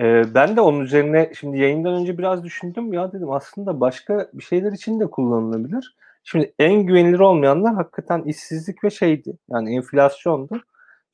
[0.00, 4.42] Ee, ben de onun üzerine şimdi yayından önce biraz düşündüm ya dedim aslında başka bir
[4.42, 5.96] şeyler için de kullanılabilir.
[6.24, 9.38] Şimdi en güvenilir olmayanlar hakikaten işsizlik ve şeydi.
[9.50, 10.60] Yani enflasyondu.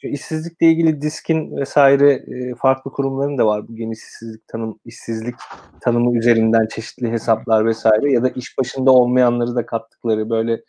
[0.01, 3.69] Çünkü işsizlikle ilgili diskin vesaire e, farklı kurumların da var.
[3.69, 5.35] Bu geniş işsizlik tanım, işsizlik
[5.81, 10.61] tanımı üzerinden çeşitli hesaplar vesaire ya da iş başında olmayanları da kattıkları böyle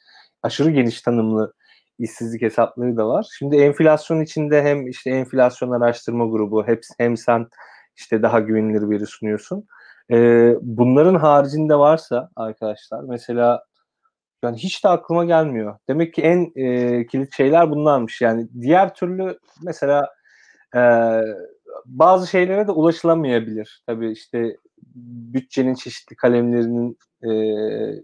[0.44, 1.54] aşırı geniş tanımlı
[2.00, 3.28] işsizlik hesapları da var.
[3.40, 7.48] Şimdi enflasyon içinde hem işte enflasyon araştırma grubu hem, hem sen
[7.96, 9.66] işte daha güvenilir veri sunuyorsun.
[10.12, 13.64] Ee, bunların haricinde varsa arkadaşlar mesela
[14.44, 15.78] yani hiç de aklıma gelmiyor.
[15.90, 18.22] Demek ki en e, kilit şeyler bunlarmış.
[18.22, 20.10] Yani diğer türlü mesela
[20.76, 20.82] e,
[21.86, 23.84] bazı şeylere de ulaşılamayabilir.
[23.88, 24.58] Tabii işte
[24.96, 27.32] bütçenin çeşitli kalemlerinin e,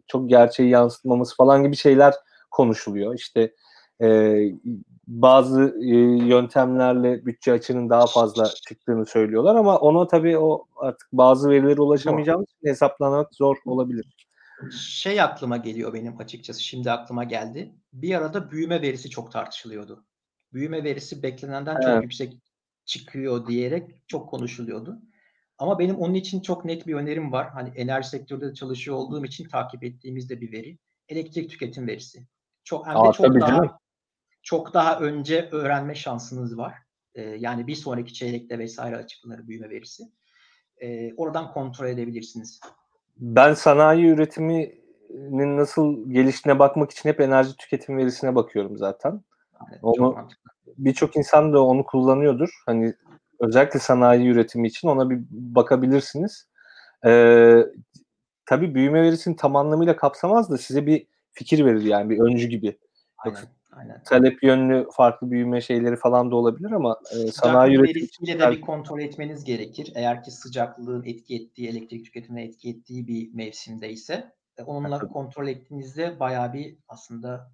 [0.07, 2.13] çok gerçeği yansıtmaması falan gibi şeyler
[2.51, 3.15] konuşuluyor.
[3.15, 3.53] İşte
[4.01, 4.37] e,
[5.07, 5.95] bazı e,
[6.27, 12.47] yöntemlerle bütçe açının daha fazla çıktığını söylüyorlar ama ona tabii o artık bazı verilere ulaşamayacağımız
[12.49, 14.27] için hesaplamak zor olabilir.
[14.79, 17.75] Şey aklıma geliyor benim açıkçası şimdi aklıma geldi.
[17.93, 20.05] Bir arada büyüme verisi çok tartışılıyordu.
[20.53, 21.93] Büyüme verisi beklenenden evet.
[21.93, 22.33] çok yüksek
[22.85, 25.01] çıkıyor diyerek çok konuşuluyordu.
[25.57, 27.49] Ama benim onun için çok net bir önerim var.
[27.49, 30.77] Hani enerji sektöründe çalışıyor olduğum için takip ettiğimiz de bir veri.
[31.09, 32.27] Elektrik tüketim verisi.
[32.63, 33.71] Çok hem de Aa, çok daha canım.
[34.43, 36.73] çok daha önce öğrenme şansınız var.
[37.15, 40.03] Ee, yani bir sonraki çeyrekte vesaire açıklanır büyüme verisi.
[40.81, 42.59] Ee, oradan kontrol edebilirsiniz
[43.19, 49.23] ben sanayi üretiminin nasıl geliştiğine bakmak için hep enerji tüketim verisine bakıyorum zaten.
[49.71, 50.27] Evet, onu
[50.77, 52.49] birçok insan da onu kullanıyordur.
[52.65, 52.93] Hani
[53.39, 56.47] özellikle sanayi üretimi için ona bir bakabilirsiniz.
[57.05, 57.65] Ee,
[58.45, 62.77] tabii büyüme verisini tam anlamıyla kapsamaz da size bir fikir verir yani bir öncü gibi.
[63.17, 63.57] Aynen.
[63.71, 64.03] Aynen.
[64.03, 68.99] Talep yönlü farklı büyüme şeyleri falan da olabilir ama e, sanayi üretimiyle de bir kontrol
[68.99, 69.91] etmeniz gerekir.
[69.95, 75.11] Eğer ki sıcaklığın etki ettiği, elektrik tüketimine etki ettiği bir mevsimde ise e, onunla evet.
[75.11, 77.51] kontrol ettiğinizde bayağı bir aslında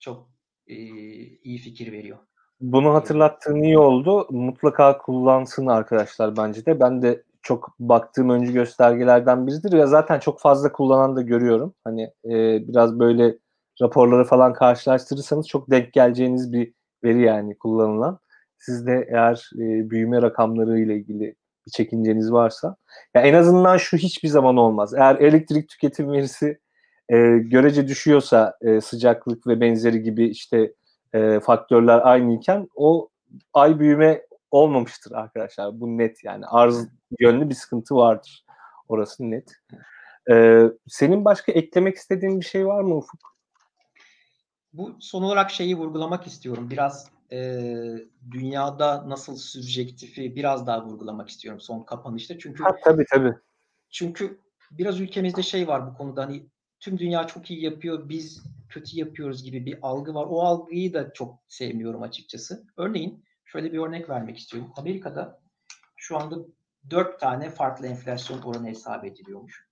[0.00, 0.30] çok
[0.66, 2.18] e, iyi fikir veriyor.
[2.60, 4.26] Bunu hatırlattığın iyi oldu.
[4.30, 6.80] Mutlaka kullansın arkadaşlar bence de.
[6.80, 11.74] Ben de çok baktığım öncü göstergelerden biridir ve zaten çok fazla kullanan da görüyorum.
[11.84, 13.38] Hani e, biraz böyle
[13.82, 16.72] raporları falan karşılaştırırsanız çok denk geleceğiniz bir
[17.04, 18.18] veri yani kullanılan.
[18.58, 21.34] Sizde eğer e, büyüme rakamları ile ilgili
[21.66, 22.76] bir çekinceniz varsa
[23.14, 24.94] ya en azından şu hiçbir zaman olmaz.
[24.94, 26.58] Eğer elektrik tüketim verisi
[27.08, 30.72] e, görece düşüyorsa e, sıcaklık ve benzeri gibi işte
[31.14, 33.08] e, faktörler aynıyken o
[33.54, 35.80] ay büyüme olmamıştır arkadaşlar.
[35.80, 36.88] Bu net yani arz
[37.20, 38.44] yönlü bir sıkıntı vardır.
[38.88, 39.52] Orası net.
[40.30, 43.36] Ee, senin başka eklemek istediğin bir şey var mı Ufuk?
[44.72, 46.70] Bu son olarak şeyi vurgulamak istiyorum.
[46.70, 47.60] Biraz e,
[48.30, 52.38] dünyada nasıl sübjektifi biraz daha vurgulamak istiyorum son kapanışta.
[52.38, 53.34] Çünkü ha, tabii tabii.
[53.90, 54.40] Çünkü
[54.70, 56.46] biraz ülkemizde şey var bu konuda hani
[56.84, 60.26] tüm dünya çok iyi yapıyor, biz kötü yapıyoruz gibi bir algı var.
[60.28, 62.66] O algıyı da çok sevmiyorum açıkçası.
[62.76, 64.72] Örneğin şöyle bir örnek vermek istiyorum.
[64.76, 65.42] Amerika'da
[65.96, 66.36] şu anda
[66.90, 69.68] dört tane farklı enflasyon oranı hesap ediliyormuş.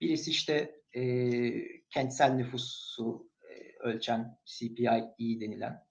[0.00, 1.02] Birisi işte e,
[1.90, 3.30] kentsel nüfusu
[3.80, 5.84] ölçen CPI denilen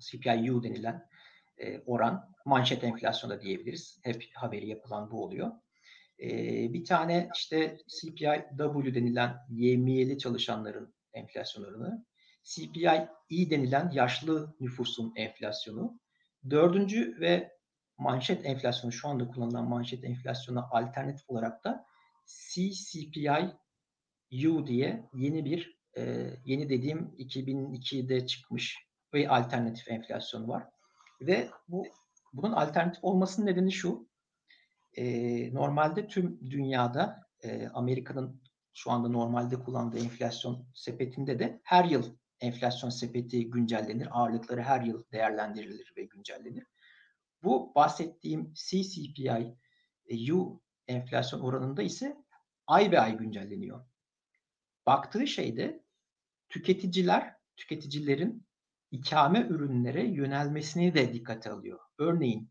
[0.00, 1.08] CPI-U denilen
[1.58, 4.00] e, oran manşet enflasyonda diyebiliriz.
[4.02, 5.52] Hep haberi yapılan bu oluyor.
[6.18, 12.06] Bir tane işte CPI-W denilen yemiyeli çalışanların enflasyon oranı.
[12.44, 16.00] CPI-E denilen yaşlı nüfusun enflasyonu.
[16.50, 17.52] Dördüncü ve
[17.98, 21.84] manşet enflasyonu şu anda kullanılan manşet enflasyona alternatif olarak da
[22.26, 23.56] CCPI-U
[24.66, 25.78] diye yeni bir
[26.44, 28.78] yeni dediğim 2002'de çıkmış
[29.14, 30.66] ve alternatif enflasyon var.
[31.20, 31.86] Ve bu
[32.32, 34.08] bunun alternatif olmasının nedeni şu.
[34.96, 38.42] E, normalde tüm dünyada e, Amerika'nın
[38.74, 44.08] şu anda normalde kullandığı enflasyon sepetinde de her yıl enflasyon sepeti güncellenir.
[44.10, 46.66] Ağırlıkları her yıl değerlendirilir ve güncellenir.
[47.42, 49.56] Bu bahsettiğim CCPI
[50.32, 52.16] U enflasyon oranında ise
[52.66, 53.86] ay be ay güncelleniyor.
[54.86, 55.84] Baktığı şeyde
[56.48, 58.46] tüketiciler, tüketicilerin
[58.90, 61.80] ikame ürünlere yönelmesini de dikkate alıyor.
[61.98, 62.50] Örneğin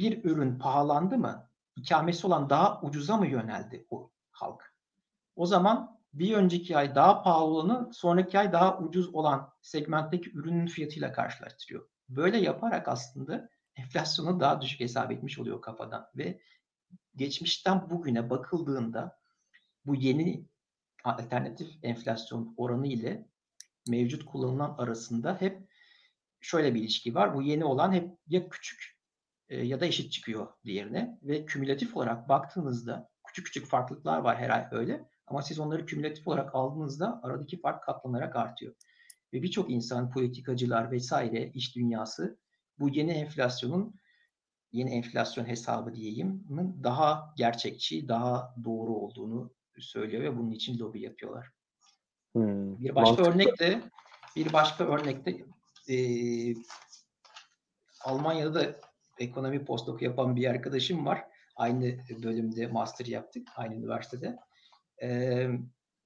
[0.00, 4.74] bir ürün pahalandı mı, ikamesi olan daha ucuza mı yöneldi o halk?
[5.36, 10.66] O zaman bir önceki ay daha pahalı olanı sonraki ay daha ucuz olan segmentteki ürünün
[10.66, 11.88] fiyatıyla karşılaştırıyor.
[12.08, 16.40] Böyle yaparak aslında enflasyonu daha düşük hesap etmiş oluyor kafadan ve
[17.16, 19.18] geçmişten bugüne bakıldığında
[19.86, 20.46] bu yeni
[21.04, 23.28] alternatif enflasyon oranı ile
[23.88, 25.68] mevcut kullanılan arasında hep
[26.40, 27.34] şöyle bir ilişki var.
[27.34, 28.99] Bu yeni olan hep ya küçük
[29.50, 34.66] ya da eşit çıkıyor diğerine ve kümülatif olarak baktığınızda küçük küçük farklılıklar var her ay
[34.70, 38.74] öyle ama siz onları kümülatif olarak aldığınızda aradaki fark katlanarak artıyor.
[39.32, 42.38] Ve birçok insan, politikacılar vesaire, iş dünyası
[42.78, 43.94] bu yeni enflasyonun
[44.72, 46.44] yeni enflasyon hesabı diyeyim
[46.82, 51.50] daha gerçekçi, daha doğru olduğunu söylüyor ve bunun için lobi yapıyorlar.
[52.32, 53.32] Hmm, bir başka mantıklı.
[53.32, 53.82] örnekte
[54.36, 55.44] bir başka örnekte
[55.88, 55.96] e,
[58.04, 58.80] Almanya'da da
[59.20, 61.24] ekonomi postdoc yapan bir arkadaşım var.
[61.56, 64.36] Aynı bölümde master yaptık, aynı üniversitede.
[65.02, 65.48] Ee,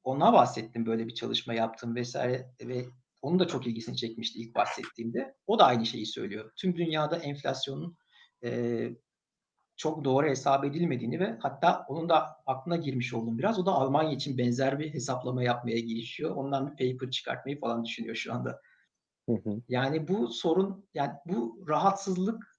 [0.04, 2.84] ona bahsettim böyle bir çalışma yaptım vesaire ve
[3.22, 5.34] onun da çok ilgisini çekmişti ilk bahsettiğimde.
[5.46, 6.52] O da aynı şeyi söylüyor.
[6.56, 7.96] Tüm dünyada enflasyonun
[8.44, 8.90] e,
[9.76, 13.58] çok doğru hesap edilmediğini ve hatta onun da aklına girmiş oldum biraz.
[13.58, 16.30] O da Almanya için benzer bir hesaplama yapmaya girişiyor.
[16.30, 18.60] Ondan bir paper çıkartmayı falan düşünüyor şu anda.
[19.28, 19.62] Hı hı.
[19.68, 22.53] Yani bu sorun, yani bu rahatsızlık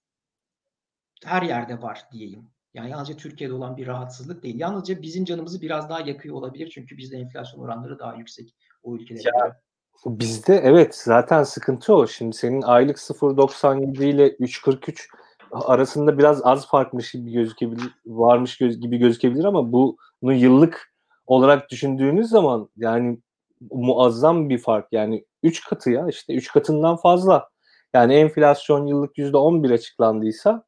[1.23, 2.49] her yerde var diyeyim.
[2.73, 4.59] Yani yalnızca Türkiye'de olan bir rahatsızlık değil.
[4.59, 6.71] Yalnızca bizim canımızı biraz daha yakıyor olabilir.
[6.73, 9.61] Çünkü bizde enflasyon oranları daha yüksek o ülkelere ya,
[10.05, 12.07] Bizde evet zaten sıkıntı o.
[12.07, 15.07] Şimdi senin aylık 0.97 ile 3.43
[15.51, 20.93] arasında biraz az farkmış gibi gözükebilir, varmış göz, gibi gözükebilir ama bunu yıllık
[21.25, 23.19] olarak düşündüğünüz zaman yani
[23.71, 24.87] muazzam bir fark.
[24.91, 27.49] Yani 3 katı ya işte 3 katından fazla.
[27.93, 30.63] Yani enflasyon yıllık %11 açıklandıysa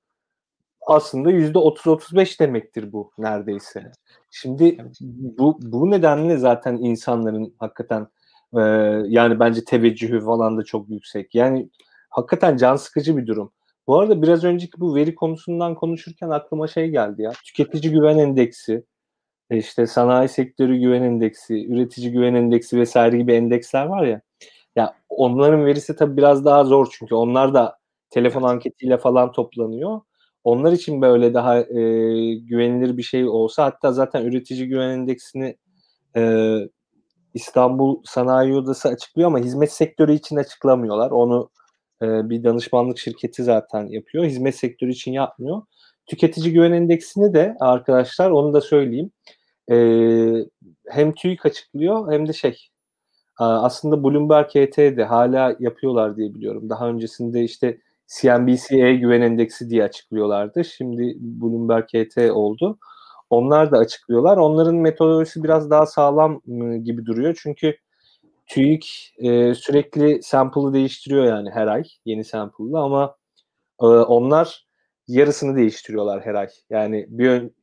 [0.89, 3.91] aslında yüzde 30-35 demektir bu neredeyse.
[4.31, 8.07] Şimdi bu bu nedenle zaten insanların hakikaten
[8.53, 8.61] e,
[9.07, 11.35] yani bence teveccühü falan da çok yüksek.
[11.35, 11.69] Yani
[12.09, 13.51] hakikaten can sıkıcı bir durum.
[13.87, 17.31] Bu arada biraz önceki bu veri konusundan konuşurken aklıma şey geldi ya.
[17.45, 18.83] Tüketici güven endeksi,
[19.51, 24.21] işte sanayi sektörü güven endeksi, üretici güven endeksi vesaire gibi endeksler var ya.
[24.75, 27.77] Ya onların verisi tabii biraz daha zor çünkü onlar da
[28.09, 30.01] telefon anketiyle falan toplanıyor
[30.47, 31.63] onlar için böyle daha e,
[32.35, 35.57] güvenilir bir şey olsa hatta zaten üretici güven endeksini
[36.15, 36.53] e,
[37.33, 41.11] İstanbul Sanayi Odası açıklıyor ama hizmet sektörü için açıklamıyorlar.
[41.11, 41.49] Onu
[42.01, 44.25] e, bir danışmanlık şirketi zaten yapıyor.
[44.25, 45.61] Hizmet sektörü için yapmıyor.
[46.05, 49.11] Tüketici güven endeksini de arkadaşlar onu da söyleyeyim.
[49.71, 49.75] E,
[50.89, 52.69] hem TÜİK açıklıyor hem de şey
[53.37, 56.69] aslında Bloomberg HT'de hala yapıyorlar diye biliyorum.
[56.69, 57.77] Daha öncesinde işte
[58.07, 60.65] CNBC'ye güven endeksi diye açıklıyorlardı.
[60.65, 62.79] Şimdi Bloomberg KT oldu.
[63.29, 64.37] Onlar da açıklıyorlar.
[64.37, 67.39] Onların metodolojisi biraz daha sağlam ıı, gibi duruyor.
[67.43, 67.77] Çünkü
[68.47, 73.15] TÜİK e, sürekli sample'ı değiştiriyor yani her ay yeni sample'lı ama
[73.81, 74.67] e, onlar
[75.07, 76.47] yarısını değiştiriyorlar her ay.
[76.69, 77.55] Yani bir ön,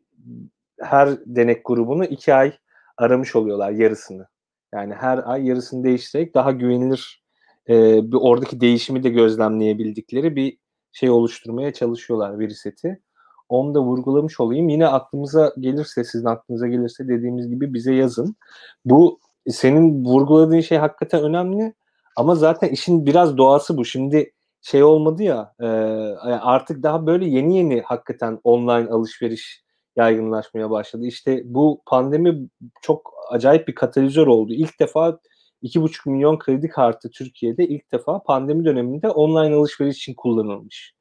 [0.81, 2.53] her denek grubunu iki ay
[2.97, 4.27] aramış oluyorlar yarısını.
[4.75, 7.24] Yani her ay yarısını değiştirerek daha güvenilir
[7.69, 10.59] e, bir oradaki değişimi de gözlemleyebildikleri bir
[10.93, 13.01] şey oluşturmaya çalışıyorlar veri seti.
[13.49, 14.69] Onu da vurgulamış olayım.
[14.69, 18.37] Yine aklımıza gelirse, sizin aklınıza gelirse dediğimiz gibi bize yazın.
[18.85, 21.75] Bu senin vurguladığın şey hakikaten önemli.
[22.17, 23.85] Ama zaten işin biraz doğası bu.
[23.85, 25.55] Şimdi şey olmadı ya
[26.43, 29.65] artık daha böyle yeni yeni hakikaten online alışveriş
[29.97, 31.07] yaygınlaşmaya başladı.
[31.07, 32.49] İşte bu pandemi
[32.83, 34.53] çok acayip bir katalizör oldu.
[34.53, 35.19] İlk defa
[35.65, 40.95] 2,5 milyon kredi kartı Türkiye'de ilk defa pandemi döneminde online alışveriş için kullanılmış.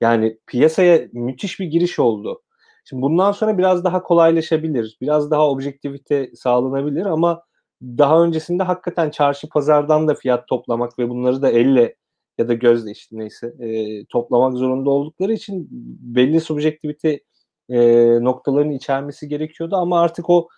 [0.00, 2.42] Yani piyasaya müthiş bir giriş oldu.
[2.84, 7.42] Şimdi bundan sonra biraz daha kolaylaşabilir, biraz daha objektivite sağlanabilir ama
[7.82, 11.96] daha öncesinde hakikaten çarşı pazardan da fiyat toplamak ve bunları da elle
[12.38, 15.68] ya da gözle işte neyse e, toplamak zorunda oldukları için
[16.00, 17.20] belli subjektivite
[17.68, 17.78] e,
[18.24, 20.48] noktalarını içermesi gerekiyordu ama artık o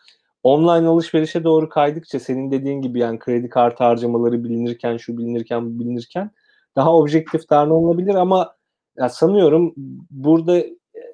[0.43, 5.80] online alışverişe doğru kaydıkça senin dediğin gibi yani kredi kartı harcamaları bilinirken şu bilinirken bu
[5.80, 6.30] bilinirken
[6.76, 8.55] daha objektif davranılabilir ama
[8.99, 9.74] ya sanıyorum
[10.11, 10.62] burada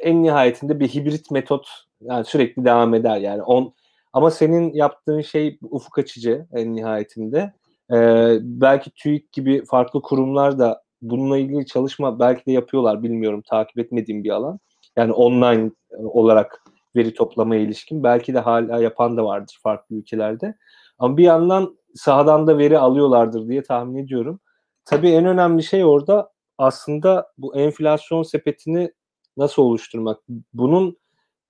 [0.00, 1.68] en nihayetinde bir hibrit metot
[2.00, 3.74] yani sürekli devam eder yani on
[4.12, 7.52] ama senin yaptığın şey ufuk açıcı en nihayetinde.
[7.92, 13.78] Ee, belki TÜİK gibi farklı kurumlar da bununla ilgili çalışma belki de yapıyorlar bilmiyorum takip
[13.78, 14.58] etmediğim bir alan.
[14.96, 16.64] Yani online olarak
[16.96, 18.02] veri toplamaya ilişkin.
[18.02, 20.54] Belki de hala yapan da vardır farklı ülkelerde.
[20.98, 24.40] Ama bir yandan sahadan da veri alıyorlardır diye tahmin ediyorum.
[24.84, 28.92] Tabii en önemli şey orada aslında bu enflasyon sepetini
[29.36, 30.20] nasıl oluşturmak?
[30.54, 30.98] Bunun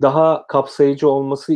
[0.02, 1.54] daha kapsayıcı olması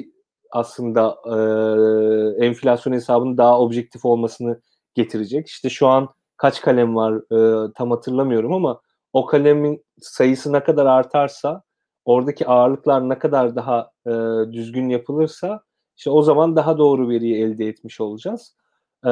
[0.51, 4.61] aslında e, enflasyon hesabının daha objektif olmasını
[4.95, 5.49] getirecek.
[5.49, 8.81] İşte şu an kaç kalem var e, tam hatırlamıyorum ama
[9.13, 11.63] o kalemin sayısı ne kadar artarsa
[12.05, 14.13] oradaki ağırlıklar ne kadar daha e,
[14.53, 15.63] düzgün yapılırsa
[15.97, 18.57] işte o zaman daha doğru veriyi elde etmiş olacağız.
[19.07, 19.11] E,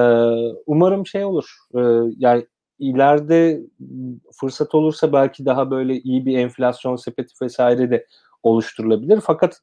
[0.67, 1.57] umarım şey olur.
[1.75, 1.81] E,
[2.19, 2.47] yani
[2.79, 3.63] ileride
[4.41, 8.07] fırsat olursa belki daha böyle iyi bir enflasyon sepeti vesaire de
[8.43, 9.21] oluşturulabilir.
[9.21, 9.61] Fakat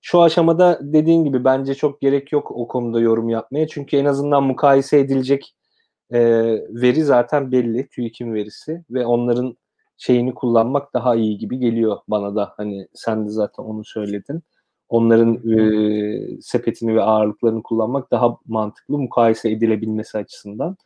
[0.00, 3.68] şu aşamada dediğin gibi bence çok gerek yok o konuda yorum yapmaya.
[3.68, 5.54] Çünkü en azından mukayese edilecek
[6.10, 6.20] e,
[6.70, 7.88] veri zaten belli.
[7.88, 9.56] TÜİK'in verisi ve onların
[9.96, 12.54] şeyini kullanmak daha iyi gibi geliyor bana da.
[12.56, 14.42] Hani sen de zaten onu söyledin.
[14.88, 20.76] Onların e, sepetini ve ağırlıklarını kullanmak daha mantıklı mukayese edilebilmesi açısından.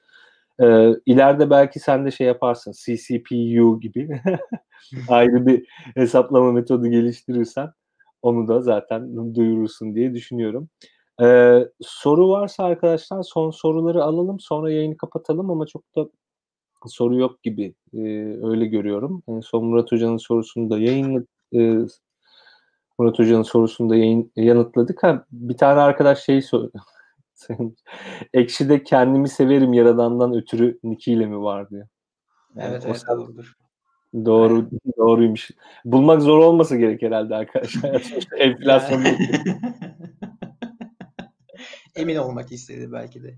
[0.61, 4.21] E, ileride belki sen de şey yaparsın CCPU gibi
[5.09, 7.73] ayrı bir hesaplama metodu geliştirirsen
[8.23, 10.69] onu da zaten duyurursun diye düşünüyorum.
[11.23, 16.09] Ee, soru varsa arkadaşlar son soruları alalım sonra yayını kapatalım ama çok da
[16.89, 18.01] soru yok gibi e,
[18.43, 19.23] öyle görüyorum.
[19.29, 21.29] En son Murat Hoca'nın sorusunu da yayınladık.
[21.55, 21.59] E,
[22.99, 25.03] Murat Hoca'nın sorusunu da yayın, yanıtladık.
[25.03, 26.71] Ha, bir tane arkadaş şey sor
[28.35, 31.87] Ekşi'de kendimi severim yaradandan ötürü Niki ile mi var diyor.
[32.57, 33.17] Yani evet, evet sen...
[33.17, 33.55] doğrudur.
[34.15, 34.71] Doğru, Aynen.
[34.99, 35.51] doğruymuş.
[35.85, 38.03] Bulmak zor olmasa gerek herhalde arkadaşlar.
[38.39, 39.05] Enflasyon.
[41.97, 43.35] Emin olmak istedi belki de.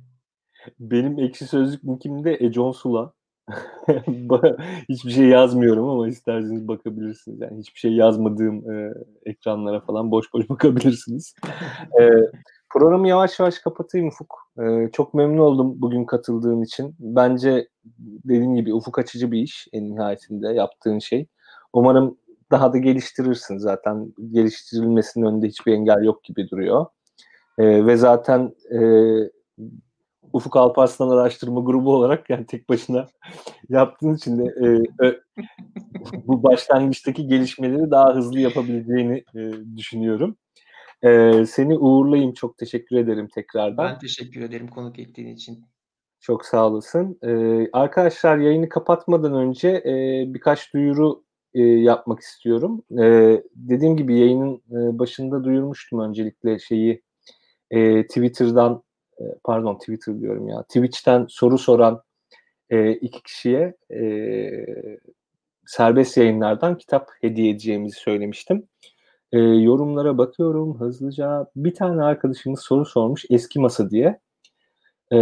[0.81, 3.13] Benim ekşi sözlük nickimde Econ Sula.
[4.89, 7.41] hiçbir şey yazmıyorum ama isterseniz bakabilirsiniz.
[7.41, 8.95] Yani hiçbir şey yazmadığım e,
[9.27, 11.35] ekranlara falan boş boş bakabilirsiniz.
[12.01, 12.11] e,
[12.71, 14.35] programı yavaş yavaş kapatayım Ufuk.
[14.59, 16.97] E, çok memnun oldum bugün katıldığın için.
[16.99, 17.69] Bence
[17.99, 21.27] dediğim gibi ufuk açıcı bir iş en nihayetinde yaptığın şey.
[21.73, 22.19] Umarım
[22.51, 24.15] daha da geliştirirsin zaten.
[24.31, 26.87] Geliştirilmesinin önünde hiçbir engel yok gibi duruyor.
[27.59, 28.81] E, ve zaten e,
[30.33, 33.07] Ufuk Alparslan Araştırma Grubu olarak yani tek başına
[33.69, 34.67] yaptığın için de e,
[35.07, 35.21] e,
[36.27, 40.37] bu başlangıçtaki gelişmeleri daha hızlı yapabileceğini e, düşünüyorum.
[41.03, 42.33] E, seni uğurlayayım.
[42.33, 43.89] Çok teşekkür ederim tekrardan.
[43.89, 45.65] Ben teşekkür ederim konuk ettiğin için.
[46.23, 47.19] Çok sağ olasın.
[47.23, 51.25] Ee, arkadaşlar yayını kapatmadan önce e, birkaç duyuru
[51.55, 52.83] e, yapmak istiyorum.
[53.01, 57.03] E, dediğim gibi yayının e, başında duyurmuştum öncelikle şeyi
[57.71, 58.83] e, Twitter'dan
[59.23, 62.03] e, pardon Twitter diyorum ya Twitch'ten soru soran
[62.71, 64.03] e, iki kişiye e,
[65.67, 68.69] serbest yayınlardan kitap hediye edeceğimizi söylemiştim.
[69.33, 71.47] E, yorumlara bakıyorum hızlıca.
[71.57, 74.21] Bir tane arkadaşımız soru sormuş eski masa diye.
[75.13, 75.17] E,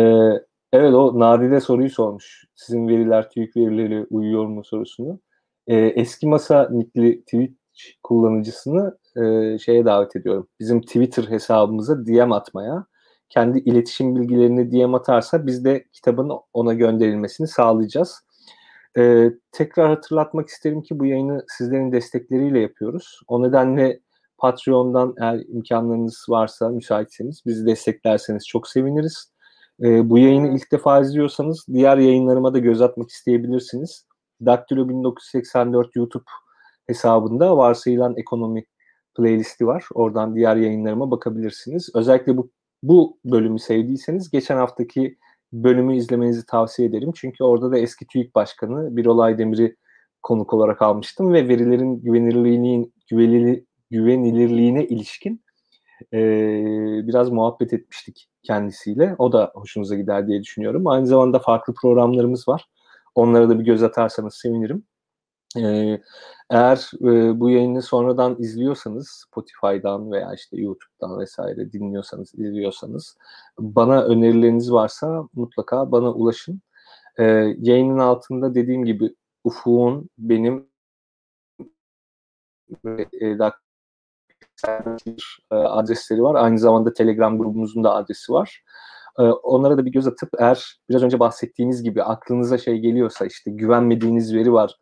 [0.72, 2.44] evet o nadide soruyu sormuş.
[2.54, 5.20] Sizin veriler TÜİK verileri uyuyor mu sorusunu.
[5.66, 7.60] E, eski masa nickli Twitch
[8.02, 10.48] kullanıcısını e, şeye davet ediyorum.
[10.60, 12.86] Bizim Twitter hesabımıza DM atmaya.
[13.30, 18.20] Kendi iletişim bilgilerini DM atarsa biz de kitabın ona gönderilmesini sağlayacağız.
[18.98, 23.20] E, tekrar hatırlatmak isterim ki bu yayını sizlerin destekleriyle yapıyoruz.
[23.28, 24.00] O nedenle
[24.38, 29.32] Patreon'dan eğer imkanlarınız varsa, müsaitseniz bizi desteklerseniz çok seviniriz.
[29.82, 34.06] E, bu yayını ilk defa izliyorsanız diğer yayınlarıma da göz atmak isteyebilirsiniz.
[34.46, 36.24] Daktilo 1984 YouTube
[36.86, 38.64] hesabında varsayılan ekonomi
[39.16, 39.84] playlisti var.
[39.94, 41.90] Oradan diğer yayınlarıma bakabilirsiniz.
[41.94, 42.50] Özellikle bu
[42.82, 45.18] bu bölümü sevdiyseniz geçen haftaki
[45.52, 47.12] bölümü izlemenizi tavsiye ederim.
[47.14, 49.76] Çünkü orada da eski TÜİK Başkanı Birolay Demir'i
[50.22, 55.42] konuk olarak almıştım ve verilerin güvenilirliğinin güvenilir, güvenilirliğine ilişkin
[56.14, 56.18] e,
[57.06, 59.14] biraz muhabbet etmiştik kendisiyle.
[59.18, 60.86] O da hoşunuza gider diye düşünüyorum.
[60.86, 62.64] Aynı zamanda farklı programlarımız var.
[63.14, 64.84] Onlara da bir göz atarsanız sevinirim.
[65.56, 66.00] Ee,
[66.50, 73.16] eğer e, bu yayını sonradan izliyorsanız Spotify'dan veya işte YouTube'dan vesaire dinliyorsanız, izliyorsanız
[73.58, 76.60] bana önerileriniz varsa mutlaka bana ulaşın.
[77.18, 77.24] Ee,
[77.58, 80.70] yayının altında dediğim gibi Ufuk'un benim
[82.84, 83.36] e,
[85.50, 86.34] adresleri var.
[86.34, 88.64] Aynı zamanda Telegram grubumuzun da adresi var.
[89.42, 94.34] Onlara da bir göz atıp eğer biraz önce bahsettiğiniz gibi aklınıza şey geliyorsa işte güvenmediğiniz
[94.34, 94.76] veri var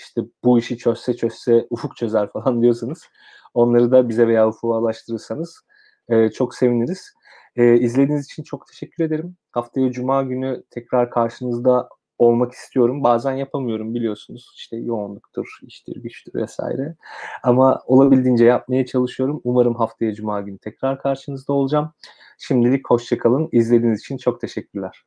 [0.00, 3.02] işte bu işi çözse çözse ufuk çözer falan diyorsanız
[3.54, 5.60] onları da bize veya ufuğa ulaştırırsanız
[6.08, 7.14] e, çok seviniriz.
[7.56, 9.36] E, izlediğiniz için çok teşekkür ederim.
[9.52, 11.88] Haftaya Cuma günü tekrar karşınızda
[12.18, 13.02] olmak istiyorum.
[13.04, 14.52] Bazen yapamıyorum biliyorsunuz.
[14.56, 16.96] İşte yoğunluktur, iştir, güçtür vesaire.
[17.42, 19.40] Ama olabildiğince yapmaya çalışıyorum.
[19.44, 21.92] Umarım haftaya Cuma günü tekrar karşınızda olacağım.
[22.38, 23.48] Şimdilik hoşçakalın.
[23.52, 25.04] İzlediğiniz için çok teşekkürler.